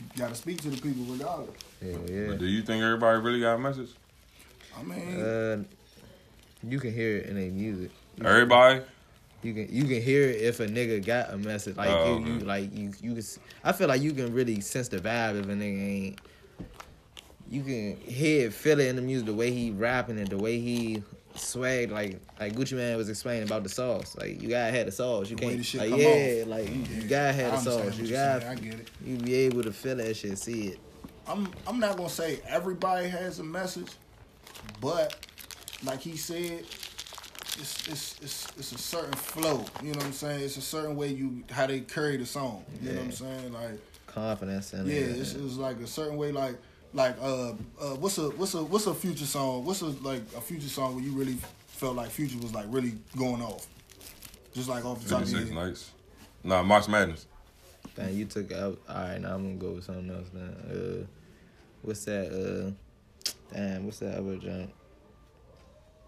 [0.00, 1.50] You gotta speak to the people regardless.
[1.82, 2.34] Hell But yeah.
[2.36, 3.90] do you think everybody really got a message?
[4.78, 5.62] I mean, Uh,
[6.66, 7.90] you can hear it in their music.
[8.24, 8.80] Everybody?
[9.42, 11.76] You can you can hear it if a nigga got a message.
[11.76, 13.18] Like Oh, you, you like you you can.
[13.18, 16.18] s- I feel like you can really sense the vibe if a nigga ain't.
[17.50, 20.36] You can hear it, feel it in the music, the way he rapping it, the
[20.38, 21.02] way he
[21.34, 21.90] swag.
[21.90, 24.16] Like like Gucci Mane was explaining about the sauce.
[24.18, 25.30] Like you gotta have the sauce.
[25.30, 27.96] You The can't like yeah, like you, you gotta I have the sauce.
[27.98, 28.48] You gotta.
[28.48, 28.88] I get it.
[29.04, 30.78] you be able to feel that shit, see it.
[31.26, 33.92] I'm I'm not gonna say everybody has a message,
[34.80, 35.16] but
[35.84, 36.64] like he said,
[37.58, 39.64] it's it's it's, it's a certain flow.
[39.82, 40.42] You know what I'm saying?
[40.42, 42.64] It's a certain way you how they carry the song.
[42.82, 43.52] You know what I'm saying?
[43.52, 45.18] Like Confidence in yeah, it.
[45.20, 46.32] it's, it's like a certain way.
[46.32, 46.56] Like
[46.92, 47.50] like uh
[47.80, 49.64] uh what's a what's a what's a future song?
[49.64, 51.38] What's a like a future song where you really
[51.80, 53.66] felt like Future was like really going off,
[54.52, 55.66] just like off the top of your 56 head.
[55.66, 55.90] nights.
[56.44, 57.26] Nah, March Madness.
[57.96, 58.78] Damn, you took out.
[58.88, 60.28] All right, now I'm gonna go with something else.
[60.32, 61.06] Then, uh,
[61.82, 62.28] what's that?
[62.28, 64.70] Uh, damn, what's that other jump?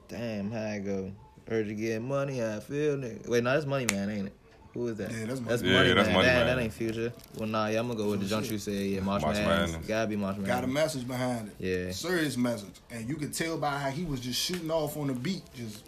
[0.09, 1.11] Damn, how I go?
[1.49, 3.29] Urge to get money, I feel nigga.
[3.29, 4.33] Wait, no, that's Money Man, ain't it?
[4.75, 5.11] Who is that?
[5.11, 5.75] Yeah, that's that's Money Man.
[5.75, 6.17] Money Yeah, that's Man.
[6.17, 6.57] Money Damn, Man.
[6.57, 7.13] that ain't Future.
[7.37, 8.75] Well, nah, yeah, I'm gonna go with the junk you said.
[8.75, 9.71] Yeah, March, March Madness.
[9.73, 9.89] Madness.
[9.89, 10.55] Gotta be March Madness.
[10.55, 11.55] Got a message behind it.
[11.59, 11.93] Yeah.
[11.93, 12.75] Serious message.
[12.91, 15.85] And you could tell by how he was just shooting off on the beat, just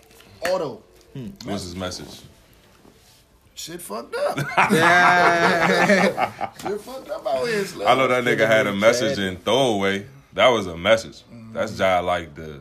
[0.47, 0.83] auto.
[1.15, 1.29] Hmm.
[1.45, 2.23] What's his message?
[3.55, 4.39] Shit fucked up.
[4.73, 6.53] Yeah.
[6.61, 7.65] Shit fucked up out here.
[7.87, 10.07] I know that nigga had a message in throwaway.
[10.33, 11.23] That was a message.
[11.33, 11.53] Mm-hmm.
[11.53, 12.61] That's just like the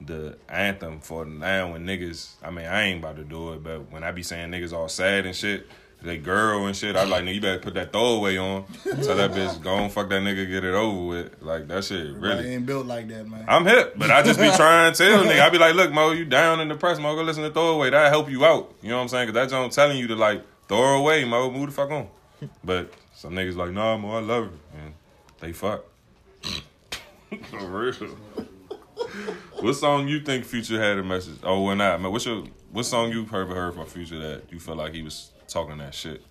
[0.00, 2.30] the anthem for now when niggas.
[2.42, 4.88] I mean, I ain't about to do it, but when I be saying niggas all
[4.88, 5.66] sad and shit,
[6.02, 8.64] they girl and shit, I like nigga, you better put that throwaway on.
[9.02, 11.42] so that bitch go and fuck that nigga, get it over with.
[11.42, 12.54] Like that shit Everybody really.
[12.54, 13.44] ain't built like that, man.
[13.46, 15.40] I'm hip, but I just be trying to tell nigga.
[15.42, 17.90] I be like, look, Mo, you down in the press, Mo, go listen to Throwaway.
[17.90, 18.74] That'll help you out.
[18.80, 19.26] You know what I'm saying?
[19.28, 22.08] Cause that's what I'm telling you to like throw away, Mo, move the fuck on.
[22.64, 24.50] But some niggas like, nah, Mo, I love her.
[24.82, 24.94] And
[25.40, 25.84] they fuck.
[27.50, 27.92] For real.
[29.60, 31.38] What song you think Future had a message?
[31.42, 34.58] Oh, when I, man, what's your, what song you ever heard from Future that you
[34.58, 36.22] felt like he was talking that shit?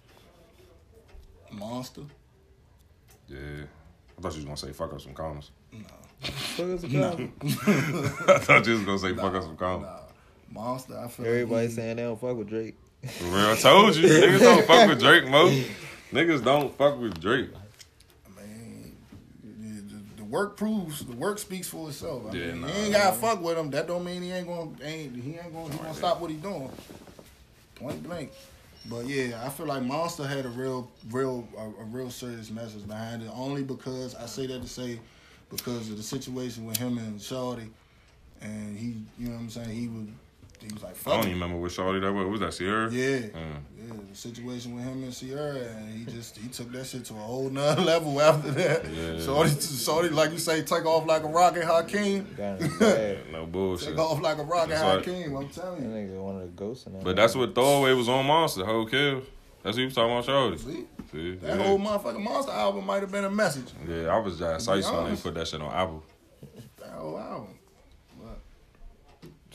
[1.51, 2.01] Monster.
[3.27, 3.37] Yeah.
[4.17, 5.51] I thought you was gonna say fuck up some commas.
[5.71, 5.79] No.
[6.21, 7.29] Fuck up some commas.
[8.27, 9.87] I thought you was gonna say fuck up some commas.
[9.87, 10.61] Nah.
[10.61, 12.75] Monster, I feel Everybody like he, saying they don't fuck with Drake.
[13.03, 15.49] For real, I told you, niggas don't fuck with Drake, Mo.
[16.11, 17.51] Niggas don't fuck with Drake.
[18.25, 18.97] I mean,
[19.43, 22.23] the, the- the work proves, the work speaks for itself.
[22.31, 23.69] I Yeah, mean, nah, he ain't gotta fuck with him.
[23.71, 26.37] That don't mean he ain't gonna, ain't, he ain't gonna, he gonna stop what he
[26.37, 26.69] doing.
[27.75, 28.31] Point blank.
[28.89, 32.87] But yeah, I feel like Monster had a real, real, a, a real serious message
[32.87, 33.29] behind it.
[33.33, 34.99] Only because I say that to say,
[35.49, 37.69] because of the situation with him and Shawty,
[38.41, 40.07] and he, you know what I'm saying, he was,
[40.61, 41.29] he was like, I don't it.
[41.29, 42.23] even remember what shorty that was.
[42.25, 42.91] What was that Ciara?
[42.91, 43.19] Yeah.
[43.19, 43.31] Mm.
[43.77, 47.13] Yeah, the situation with him and Ciara, and he just he took that shit to
[47.13, 48.85] a whole nother level after that.
[48.91, 49.19] Yeah.
[49.23, 52.27] Shorty, Shorty, like you say, take off like a rocket, Hakeem.
[52.37, 52.59] Got.
[53.31, 53.89] No bullshit.
[53.89, 55.05] Take off like a rocket, That's right.
[55.05, 55.35] Hakeem.
[55.35, 56.07] I'm telling That you.
[56.09, 57.03] nigga one of the ghosts in that.
[57.03, 59.21] But that's what Throwaway was on Monster, whole kill.
[59.63, 60.57] That's what he was talking about shorty.
[60.57, 61.35] See, See?
[61.35, 61.63] that yeah.
[61.63, 63.67] whole motherfucking Monster album might have been a message.
[63.87, 66.03] yeah, I was just To be excited when they put that shit on Apple.
[66.79, 67.58] That whole album.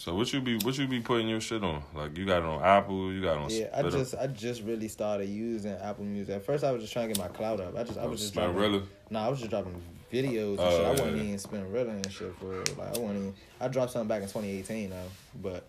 [0.04, 1.82] So what you be what you be putting your shit on?
[1.94, 4.26] Like you got it on Apple, you got it on Yeah, I Up- just I
[4.26, 6.36] just really started using Apple Music.
[6.36, 7.74] At first, I was just trying to get my cloud up.
[7.74, 8.54] I just I oh, was just dropping.
[8.54, 8.86] Spinrilla?
[9.08, 9.80] Nah, I was just dropping
[10.12, 10.80] videos and Oh, shit.
[10.80, 12.64] I yeah, wasn't even Spinrilla and shit for real.
[12.76, 13.34] Like I wasn't even.
[13.58, 14.96] I dropped something back in 2018 though,
[15.40, 15.64] but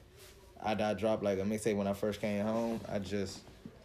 [0.62, 2.82] I, I dropped like a mixtape when I first came home.
[2.92, 3.40] I just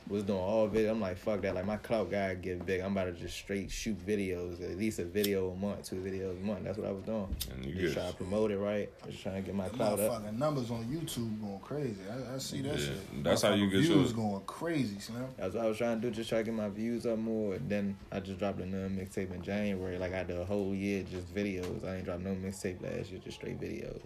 [0.08, 0.90] was doing all video.
[0.90, 1.54] I'm like, fuck that.
[1.54, 2.80] Like my clout guy get big.
[2.80, 6.40] I'm about to just straight shoot videos, at least a video a month, two videos
[6.40, 6.64] a month.
[6.64, 7.34] That's what I was doing.
[7.52, 8.88] And you just trying to promote it right.
[9.08, 10.22] Just trying to get my clout up.
[10.22, 11.96] Motherfucking numbers on YouTube going crazy.
[12.10, 13.24] I, I see that Yeah, shit.
[13.24, 14.12] that's how you get views yours.
[14.12, 15.26] going crazy, Slim.
[15.36, 17.58] That's what I was trying to do, just try to get my views up more.
[17.58, 19.98] Then I just dropped another mixtape in January.
[19.98, 21.84] Like I did a whole year just videos.
[21.86, 24.00] I ain't dropped no mixtape last year, just straight videos.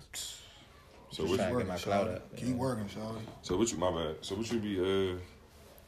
[1.11, 1.37] So Just what?
[1.37, 2.37] trying You, Working, my clout up.
[2.37, 2.55] Keep yeah.
[2.55, 3.21] working, Shawty.
[3.43, 3.79] so what you?
[3.79, 4.17] My bad.
[4.23, 4.81] So what you be?
[4.81, 5.19] Uh,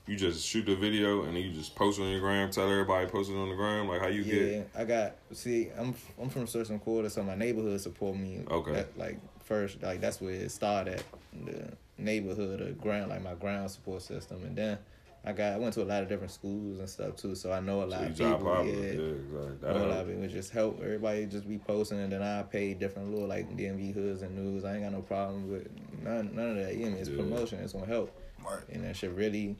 [0.07, 2.51] you just shoot the video and you just post it on your gram.
[2.51, 3.88] Tell everybody post it on the gram.
[3.88, 4.53] Like how you Yeah, get?
[4.53, 5.16] Yeah, I got.
[5.33, 8.42] See, I'm I'm from Sursum Corda, so my neighborhood support me.
[8.51, 8.73] Okay.
[8.73, 11.03] That, like first, like that's where it started.
[11.45, 14.79] The neighborhood, the ground, like my ground support system, and then
[15.25, 15.55] I got.
[15.55, 17.85] I went to a lot of different schools and stuff too, so I know a
[17.85, 18.64] lot So of people.
[18.64, 18.73] Yeah.
[18.73, 19.57] Yeah, exactly.
[19.61, 22.42] That Know a lot of people just help everybody just be posting, and then I
[22.42, 24.64] pay different little like DMV hoods and news.
[24.64, 25.66] I ain't got no problem with
[26.01, 26.77] none none of that.
[26.77, 27.16] Yeah, it's Yeah.
[27.16, 27.59] promotion.
[27.59, 28.61] It's gonna help, Right.
[28.71, 29.57] and that should really.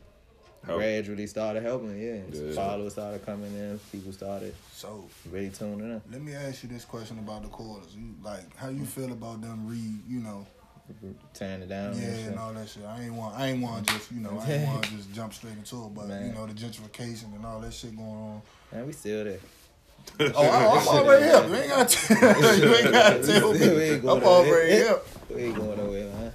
[0.67, 0.79] Help.
[0.81, 2.21] Gradually started helping, yeah.
[2.33, 2.53] Yeah.
[2.53, 6.03] Followers started coming in, people started So really tuning in.
[6.11, 7.95] let me ask you this question about the quarters.
[7.95, 10.45] You like how you feel about them re you know
[11.35, 11.97] tearing it down.
[11.97, 12.85] yeah and and all that shit.
[12.85, 15.33] I ain't want I ain't want just you know I ain't want to just jump
[15.35, 16.27] straight into it, but Man.
[16.27, 18.43] you know the gentrification and all that shit going on.
[18.73, 19.39] Man, we still there.
[20.21, 21.49] Oh, I, I'm already here.
[21.49, 22.15] You ain't got to.
[22.61, 23.99] you ain't got to tell We me.
[23.99, 24.67] going I'm already nowhere.
[24.69, 24.99] here.
[25.31, 26.33] We ain't going nowhere, man.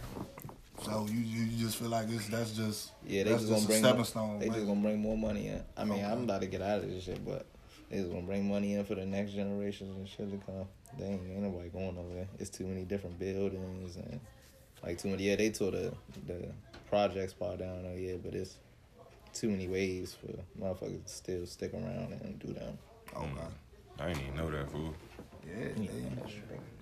[0.92, 3.64] So you, you you just feel like it's that's just Yeah, they that's just gonna
[3.64, 4.40] a bring stepping more, stone.
[4.40, 4.56] They right?
[4.56, 5.64] just gonna bring more money in.
[5.78, 6.04] I mean, Okay.
[6.04, 7.46] I'm about to get out of this shit, but
[7.90, 10.68] they just gonna bring money in for the next generations and shit to come.
[10.98, 12.28] They ain't, ain't nobody going over there.
[12.40, 14.20] It's too many different buildings and
[14.84, 15.24] like too many.
[15.24, 15.94] Yeah, they tore the
[16.28, 16.52] the
[16.90, 17.86] projects part down.
[17.86, 18.58] Oh yeah, but it's
[19.34, 22.78] too many ways for motherfuckers to still stick around and do them.
[23.16, 23.48] Oh, okay.
[24.00, 24.94] I ain't even know that fool.
[25.48, 25.90] Yeah, they, yeah,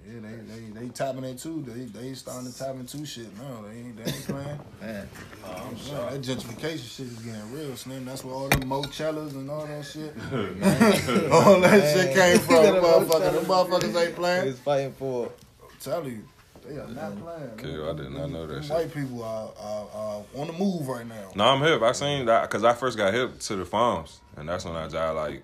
[0.05, 1.61] they, they, they tapping into.
[1.61, 3.63] They, they starting to tap into shit now.
[3.67, 4.59] They ain't, they ain't playing.
[4.81, 5.09] Man,
[5.45, 6.17] oh, I'm sorry.
[6.17, 8.05] That gentrification shit is getting real, Slim.
[8.05, 10.13] That's where all them Mochellas and all that shit,
[11.31, 12.55] all that shit came from.
[12.55, 12.81] Man.
[12.81, 14.47] Motherfucker, the motherfuckers ain't playing.
[14.47, 15.31] it's fighting for.
[15.79, 16.23] tell you,
[16.67, 17.51] they are not playing.
[17.53, 18.71] Okay, I did not know that Them shit.
[18.71, 21.29] White people are, are, are on the move right now.
[21.35, 21.81] No, I'm hip.
[21.81, 24.87] I seen that because I first got hip to the farms, and that's when I
[24.87, 25.43] just like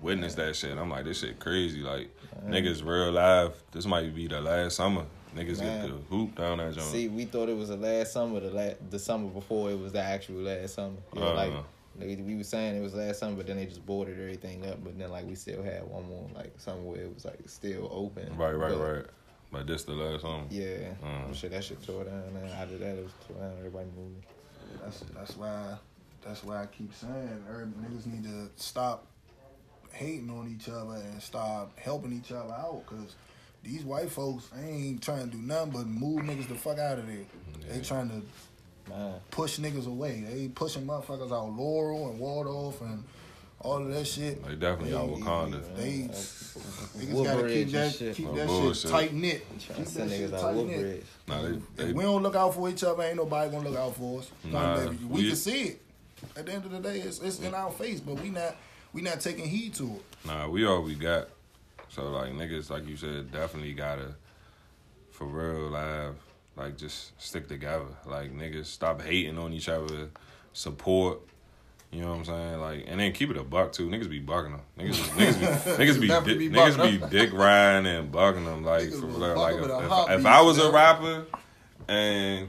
[0.00, 0.76] witnessed that shit.
[0.76, 1.80] I'm like, this shit crazy.
[1.80, 2.10] Like
[2.46, 3.54] niggas real live.
[3.72, 5.04] This might be the last summer.
[5.36, 5.86] Niggas Man.
[5.86, 6.86] get the hoop down that joint.
[6.86, 9.92] See, we thought it was the last summer, the la- the summer before it was
[9.92, 10.96] the actual last summer.
[11.14, 11.62] You know, like Uh-huh.
[11.98, 14.82] they, we were saying it was last summer, but then they just boarded everything up.
[14.82, 18.36] But then like we still had one more like somewhere it was like still open.
[18.36, 19.04] right, right, But, right.
[19.52, 20.44] But this the last summer.
[20.50, 21.32] Yeah, Uh-huh.
[21.34, 22.22] shit, that shit tore down.
[22.34, 23.52] And after that, it was tore down.
[23.58, 24.24] Everybody moved.
[24.82, 25.76] That's that's why
[26.26, 29.06] that's why I keep saying every niggas need to stop
[29.98, 33.16] hating on each other and stop helping each other out because
[33.64, 37.06] these white folks ain't trying to do nothing but move niggas the fuck out of
[37.06, 37.24] there.
[37.68, 38.22] They trying to
[38.90, 40.24] Man, push niggas away.
[40.26, 43.04] They pushing motherfuckers out Laurel and Waldorf and
[43.60, 44.42] all of that shit.
[44.46, 45.76] They definitely out Wakanda.
[45.76, 48.14] They niggas gotta keep that shit.
[48.16, 48.76] keep that bullshit.
[48.76, 49.46] shit tight knit.
[49.58, 51.06] Keep that shit tight knit.
[51.26, 53.96] Nah, they, If we don't look out for each other, ain't nobody gonna look out
[53.96, 54.30] for us.
[54.44, 54.90] Nah, Nah.
[54.90, 55.82] We, we- can see it.
[56.36, 58.56] At the end of the day, it's, it's in our face, but we not
[58.92, 60.26] we not taking heed to it.
[60.26, 61.28] Nah, we all we got.
[61.90, 64.14] So like niggas, like you said, definitely gotta
[65.10, 66.14] for real live,
[66.56, 67.86] like just stick together.
[68.06, 70.10] Like niggas stop hating on each other,
[70.52, 71.20] support.
[71.90, 72.60] You know what I'm saying?
[72.60, 73.88] Like and then keep it a buck too.
[73.88, 74.60] Niggas be bucking them.
[74.78, 74.92] Niggas,
[75.76, 78.62] niggas be niggas be, di- be niggas be dick riding and bucking them.
[78.62, 79.36] Like Niggas for real.
[79.36, 81.24] Like if, if, if I was a rapper
[81.88, 82.48] and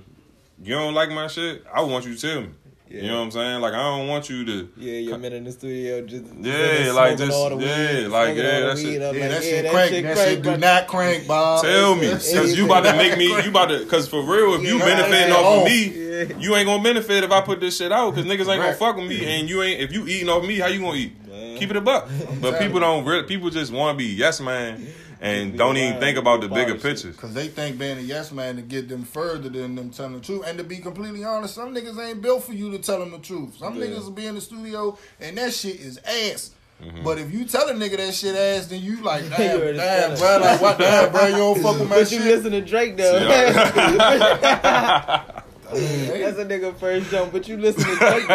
[0.62, 2.50] you don't like my shit, I want you to tell me.
[2.90, 3.62] You know what I'm saying?
[3.62, 4.70] Like I don't want you to.
[4.78, 8.36] Yeah, your man in the studio just Yeah, like, just- all the yeah, weed, like,
[8.36, 8.96] yeah, all the that shit- weed.
[8.96, 9.92] I'm Yeah, like, that yeah, shit that crank.
[9.92, 11.64] shit That crank, shit do not crank, Bob.
[11.64, 14.64] Tell me, cause you about to make me, you about to, cause for real, if
[14.64, 16.38] you Yeah, benefiting off of me, Yeah.
[16.40, 18.96] you ain't gonna benefit if I put this shit out, cause niggas ain't gonna fuck
[18.98, 21.14] with me, and you ain't, if you eating off me, how you gonna eat?
[21.30, 21.58] Man.
[21.60, 22.10] Keep it a buck.
[22.42, 24.88] But people don't, really, people just want to be yes man,
[25.22, 26.82] and be don't even think about the bigger shit.
[26.82, 27.12] picture.
[27.14, 30.20] Cause they think being a yes man to get them further than them telling the
[30.22, 30.44] truth.
[30.48, 33.20] And to be completely honest, some niggas ain't built for you to tell them the
[33.20, 33.58] truth.
[33.58, 33.88] Some Yeah.
[33.88, 36.52] niggas will be in the studio and that shit is ass.
[36.82, 37.04] Mm-hmm.
[37.04, 40.18] But if you tell a nigga that shit ass, then you like, damn, already damn,
[40.18, 42.96] bro, like what, damn, bro, you don't fuck with my But you listen to Drake
[42.96, 43.20] though.
[43.20, 43.52] Hey,
[45.72, 48.28] That's a nigga first jump, but you listen to Drake.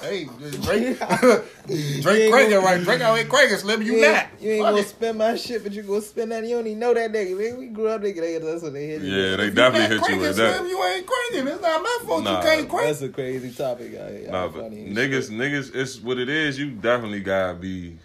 [0.00, 0.06] Though.
[0.08, 0.24] hey,
[0.62, 0.98] Drake,
[2.02, 2.82] Drake ain't cranking gonna- right.
[2.82, 3.82] Drake out here cranking, Slim.
[3.82, 4.10] You, You not.
[4.10, 4.88] ain't, you ain't Fuck gonna it.
[4.88, 6.44] spend my shit, but you gonna spend that.
[6.44, 7.38] You don't even know that nigga.
[7.38, 8.40] Man, we grew up nigga.
[8.42, 9.02] That's what they hit.
[9.02, 9.08] You.
[9.12, 10.68] Yeah, they If you definitely not hit you cranking, with Slim, that.
[10.68, 11.52] you ain't cranking.
[11.52, 12.36] It's not my fault Nah.
[12.38, 12.86] you can't crank.
[12.86, 13.92] That's a crazy topic.
[13.94, 16.58] I, Nah, but niggas, niggas, it's what it is.
[16.58, 17.98] You definitely gotta be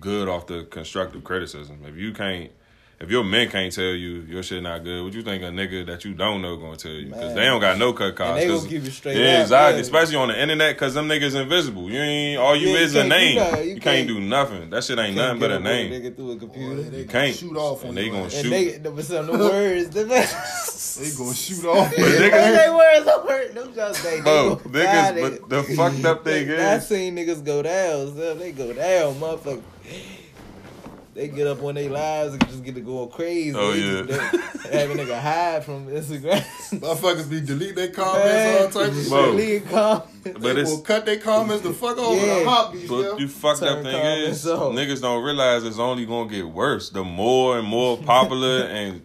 [0.00, 1.80] good off the constructive criticism.
[1.86, 2.50] If you can't,
[2.98, 5.84] if your men can't tell you your shit not good, what you think a nigga
[5.86, 7.08] that you don't know gonna tell you?
[7.08, 8.40] Because they don't got no cut cards.
[8.40, 9.74] they gonna 'cause- keep it straight Yeah, up, exactly.
[9.76, 9.80] yeah.
[9.82, 11.90] Especially on the internet, cause them niggas invisible.
[11.90, 13.36] You ain't all you Yeah, you is a can't do name.
[13.36, 14.70] You, You can't, can't- do nothing.
[14.70, 15.92] That shit ain't nothing but a up on name.
[15.92, 16.82] nigga through a computer.
[16.82, 17.36] They You can't.
[17.36, 18.32] shoot off on and they your gonna ass.
[18.32, 18.44] shoot.
[18.44, 20.04] and they, the, some of the words, the
[20.96, 21.90] They gonna shoot off.
[21.90, 23.54] But niggas- they words don't hurt.
[23.54, 27.14] Them just they, they Bro, niggas, fly, but the fucked up thing they, I seen
[27.16, 28.16] niggas go down.
[28.16, 29.60] So they go down, motherfucker.
[31.16, 33.54] They get up on their lives and just get to go crazy.
[33.56, 34.02] Oh, They yeah.
[34.02, 36.44] just- they have a nigga hide from Instagram.
[36.80, 39.10] Motherfuckers be delete their comments, Man, all types of shit.
[39.10, 40.06] Delete comments.
[40.24, 42.40] but They it's will cut their comments the fuck over Yeah.
[42.40, 43.16] the hop beats, But yo.
[43.18, 44.74] you fucked up Turn thing is, off.
[44.74, 46.90] niggas don't realize it's only gonna get worse.
[46.90, 49.00] The more and more popular and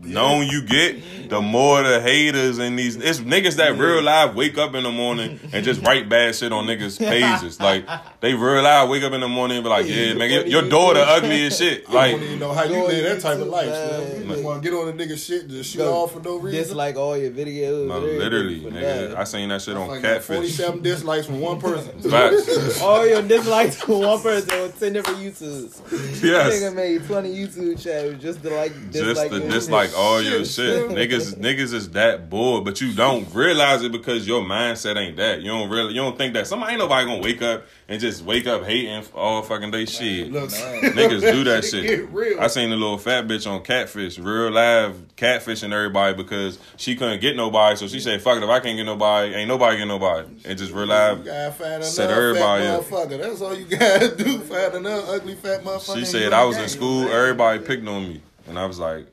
[0.00, 4.58] known you get, the more the haters and these it's niggas that real life wake
[4.58, 7.60] up in the morning and just write bad shit on niggas pages.
[7.60, 7.86] Like
[8.20, 10.68] they real life wake up in the morning and be like, yeah, man, your, your
[10.68, 11.88] daughter ugly as shit.
[11.88, 13.68] I Like don't even know how you live that type of life.
[13.68, 14.00] man.
[14.00, 14.22] Slim.
[14.22, 16.20] You just want to get on a nigga shit and just shoot Go off for
[16.20, 16.58] no reason.
[16.60, 17.86] Dislike all your videos.
[17.86, 18.72] no, literally, nigga.
[18.72, 19.16] nothing.
[19.16, 20.36] I seen that shit on like got catfish.
[20.56, 22.00] 47 dislikes from one person.
[22.10, 22.80] Facts.
[22.82, 26.22] all your dislikes from one person on ten different YouTubes.
[26.22, 26.52] Yes.
[26.62, 30.44] Nigga made twenty YouTube channels just to like just dislike to your dislike all your
[30.44, 30.90] Shit, shit.
[30.90, 35.40] niggas niggas is that bored, but you don't realize it because your mindset ain't that.
[35.42, 38.22] You don't really you don't think that somebody ain't nobody gonna wake up and just
[38.24, 40.30] wake up hating all fucking day shit.
[40.32, 42.08] Look, Niggas do that Shit shit.
[42.10, 42.40] real.
[42.40, 47.20] I seen a little fat bitch on catfish, real live catfishing everybody because she couldn't
[47.20, 49.86] get nobody, so she said, "Fuck it, if I can't get nobody, ain't nobody get
[49.88, 51.24] nobody." And just real live.
[51.24, 52.84] gotta find Set fat everybody up.
[52.84, 53.18] motherfucker.
[53.20, 54.38] That's all you gotta do.
[54.38, 55.96] Find another ugly fat motherfucker.
[55.96, 56.68] She said I was in game.
[56.68, 59.06] school, everybody picked on me, and I was like,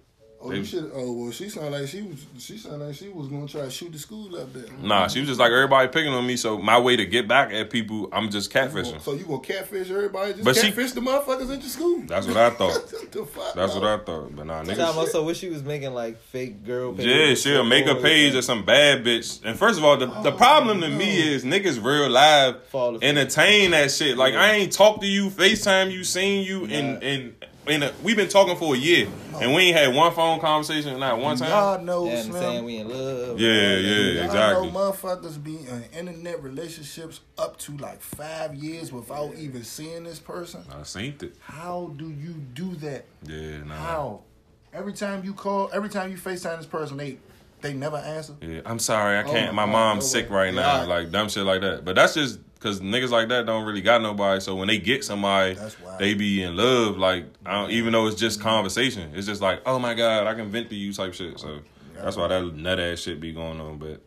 [0.46, 0.92] Oh, you should.
[0.94, 2.26] Oh, well, she sounded like she was.
[2.38, 4.66] She sounded like she was gonna try to shoot the school up there.
[4.82, 7.52] "Nah." She was just like everybody picking on me, so my way to get back
[7.52, 9.02] at people, I'm just catfishing.
[9.02, 10.34] So you gonna catfish everybody?
[10.34, 12.04] Just But she- catfish the motherfuckers at your school.
[12.08, 12.94] That's what I thought.
[13.16, 13.82] The fuck, That's bro?
[13.82, 14.36] what I thought.
[14.36, 14.96] But nah, Time niggas.
[14.96, 17.06] also wish she was making like fake girl pages.
[17.46, 19.40] Yeah, she'll make a page of some bad bitch.
[19.46, 22.96] And first of all, the, the oh, problem to me is niggas real live Fall
[22.96, 23.04] asleep.
[23.10, 24.18] entertain that shit.
[24.18, 27.34] Like I ain't talk to you, FaceTime you, seen you, and and
[27.68, 29.08] and we've been talking for a year,
[29.42, 31.50] and we ain't had one phone conversation, not one time.
[31.50, 32.42] Y'all know, And Slim.
[32.42, 33.40] saying we in love.
[33.40, 34.72] Yeah, yeah, Y'all exactly.
[34.72, 40.20] know motherfuckers be in internet relationships up to like five years without even seeing this
[40.20, 40.64] person.
[40.72, 41.36] I seen it.
[41.40, 43.06] How do you do that?
[43.24, 43.76] Yeah, nah.
[43.76, 44.22] How?
[44.74, 47.18] Every time you call, every time you FaceTime this person, they
[47.62, 48.34] they never answer.
[48.42, 49.56] Yeah, I'm sorry, I Oh can't.
[49.56, 50.36] my my mom's no sick oh.
[50.36, 51.86] right Yeah, now, like dumb shit like that.
[51.86, 54.42] But that's just because niggas like that don't really got nobody.
[54.42, 55.56] So when they get somebody,
[56.00, 56.98] they be in love.
[56.98, 57.26] Like
[57.70, 60.76] even though it's just conversation, it's just like, oh my god, I can vent to
[60.76, 61.40] you type shit.
[61.40, 61.60] So
[61.94, 63.78] that's why that nut ass shit be going on.
[63.78, 64.02] But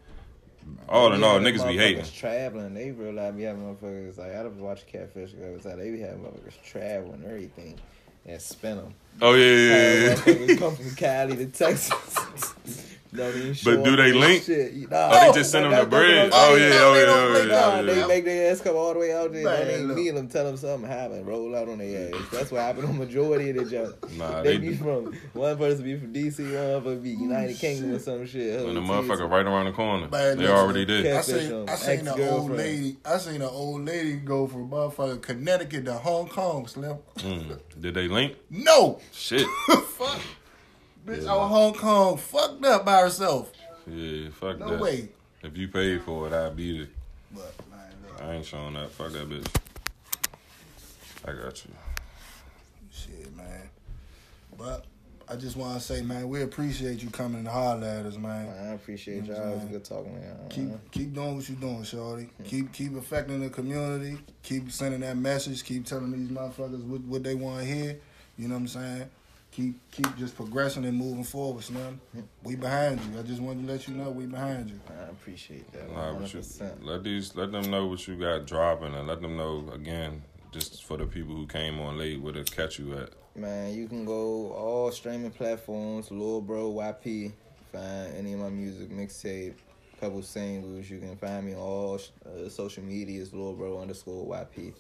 [0.89, 2.05] all in all, niggas be hating.
[2.07, 5.79] Traveling, they real life be having motherfuckers like I was watching Catfish the other time.
[5.79, 7.79] They be having motherfuckers traveling and everything
[8.27, 8.95] and spin them.
[9.23, 10.57] Oh yeah, yeah, yeah, yeah.
[10.57, 12.89] Come from Cali to Texas.
[13.15, 14.43] Don't even show But do they link?
[14.45, 14.91] Shit.
[14.91, 16.31] Nah, Oh, they just send them the that's- that's bread.
[16.31, 18.61] what I'm Oh yeah, oh yeah, don't oh yeah, oh, Nah, they make their ass
[18.61, 19.45] come all the way out there.
[19.45, 19.97] Man, Don't even look.
[19.97, 20.29] meet them.
[20.29, 21.27] Tell them something happened.
[21.27, 22.21] Roll out on their ass.
[22.33, 24.13] That's what happened on majority of the jump.
[24.13, 24.77] Nah, they, they be do.
[24.77, 26.39] from one person be from DC,
[26.75, 28.65] one person be United Kingdom or some shit.
[28.65, 31.07] When the motherfucker right around the corner, Man, they already did.
[31.07, 31.69] I seen.
[31.69, 32.97] I seen an old lady.
[33.05, 36.67] I seen an old lady go from motherfucking Connecticut to Hong Kong.
[36.67, 36.99] Slim.
[37.19, 37.59] Mm.
[37.81, 38.37] Did they link?
[38.51, 39.47] No, Shit.
[39.67, 40.21] fuck,
[41.09, 43.53] bitch, out Hong Kong, fucked up by herself.
[43.87, 44.77] Yeah, fuck No that.
[44.77, 45.09] No way.
[45.43, 46.89] If you paid for it, I'd beat it.
[47.33, 48.91] But man, look, I ain't showing up.
[48.91, 49.49] Fuck that bitch.
[51.25, 51.71] I got you.
[52.91, 53.71] shit, man.
[54.57, 54.85] But
[55.31, 58.49] I just want to say, man, we appreciate you coming and holler at us, man.
[58.49, 59.53] I appreciate y'all.
[59.53, 60.49] It was good talking to y'all.
[60.49, 62.25] Keep keep doing what you're doing, shorty.
[62.25, 62.43] Hmm.
[62.45, 64.19] Keep keep affecting the community.
[64.43, 65.65] Keep sending that message.
[65.65, 67.99] Keep telling these motherfuckers what, what they want to hear.
[68.39, 69.11] You know what I'm saying?
[69.51, 72.01] Keep keep just progressing and moving forward, Slim.
[72.43, 73.19] We behind you.
[73.19, 74.81] I just wanted to let you know we behind you.
[74.89, 75.91] I appreciate that.
[75.91, 76.43] Nah, but you,
[76.83, 80.85] let these let them know what you got dropping and let them know again, just
[80.85, 83.11] for the people who came on late where to catch you at.
[83.35, 87.33] Man, you can go all streaming platforms, Lil Bro YP.
[87.73, 89.55] Find any of my music, mixtape,
[90.01, 90.89] couple singles.
[90.89, 94.75] You can find me on all uh, social medias, Lil Bro underscore YP.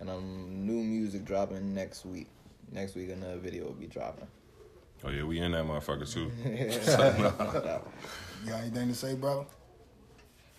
[0.00, 2.28] And I'm new music dropping next week.
[2.72, 4.26] Next week, another video will be dropping.
[5.04, 6.30] Oh yeah, we in that motherfucker too.
[8.44, 9.44] You got anything to say, brother?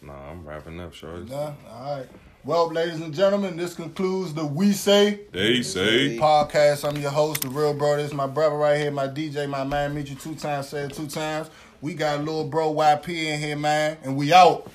[0.02, 1.30] Nah, I'm wrapping up, shorty.
[1.30, 1.54] Nah?
[1.72, 2.08] All right.
[2.46, 6.88] Well, ladies and gentlemen, this concludes the We Say They say podcast.
[6.88, 7.98] I'm your host, the real bro.
[7.98, 9.94] This is my brother right here, my DJ, my man.
[9.94, 11.50] Meet you two times, say it two times.
[11.82, 14.72] We got little bro YP in here, man, and we out.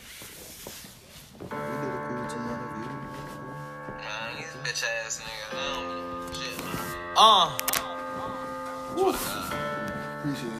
[7.16, 7.50] Uh.
[10.18, 10.52] Appreciate it.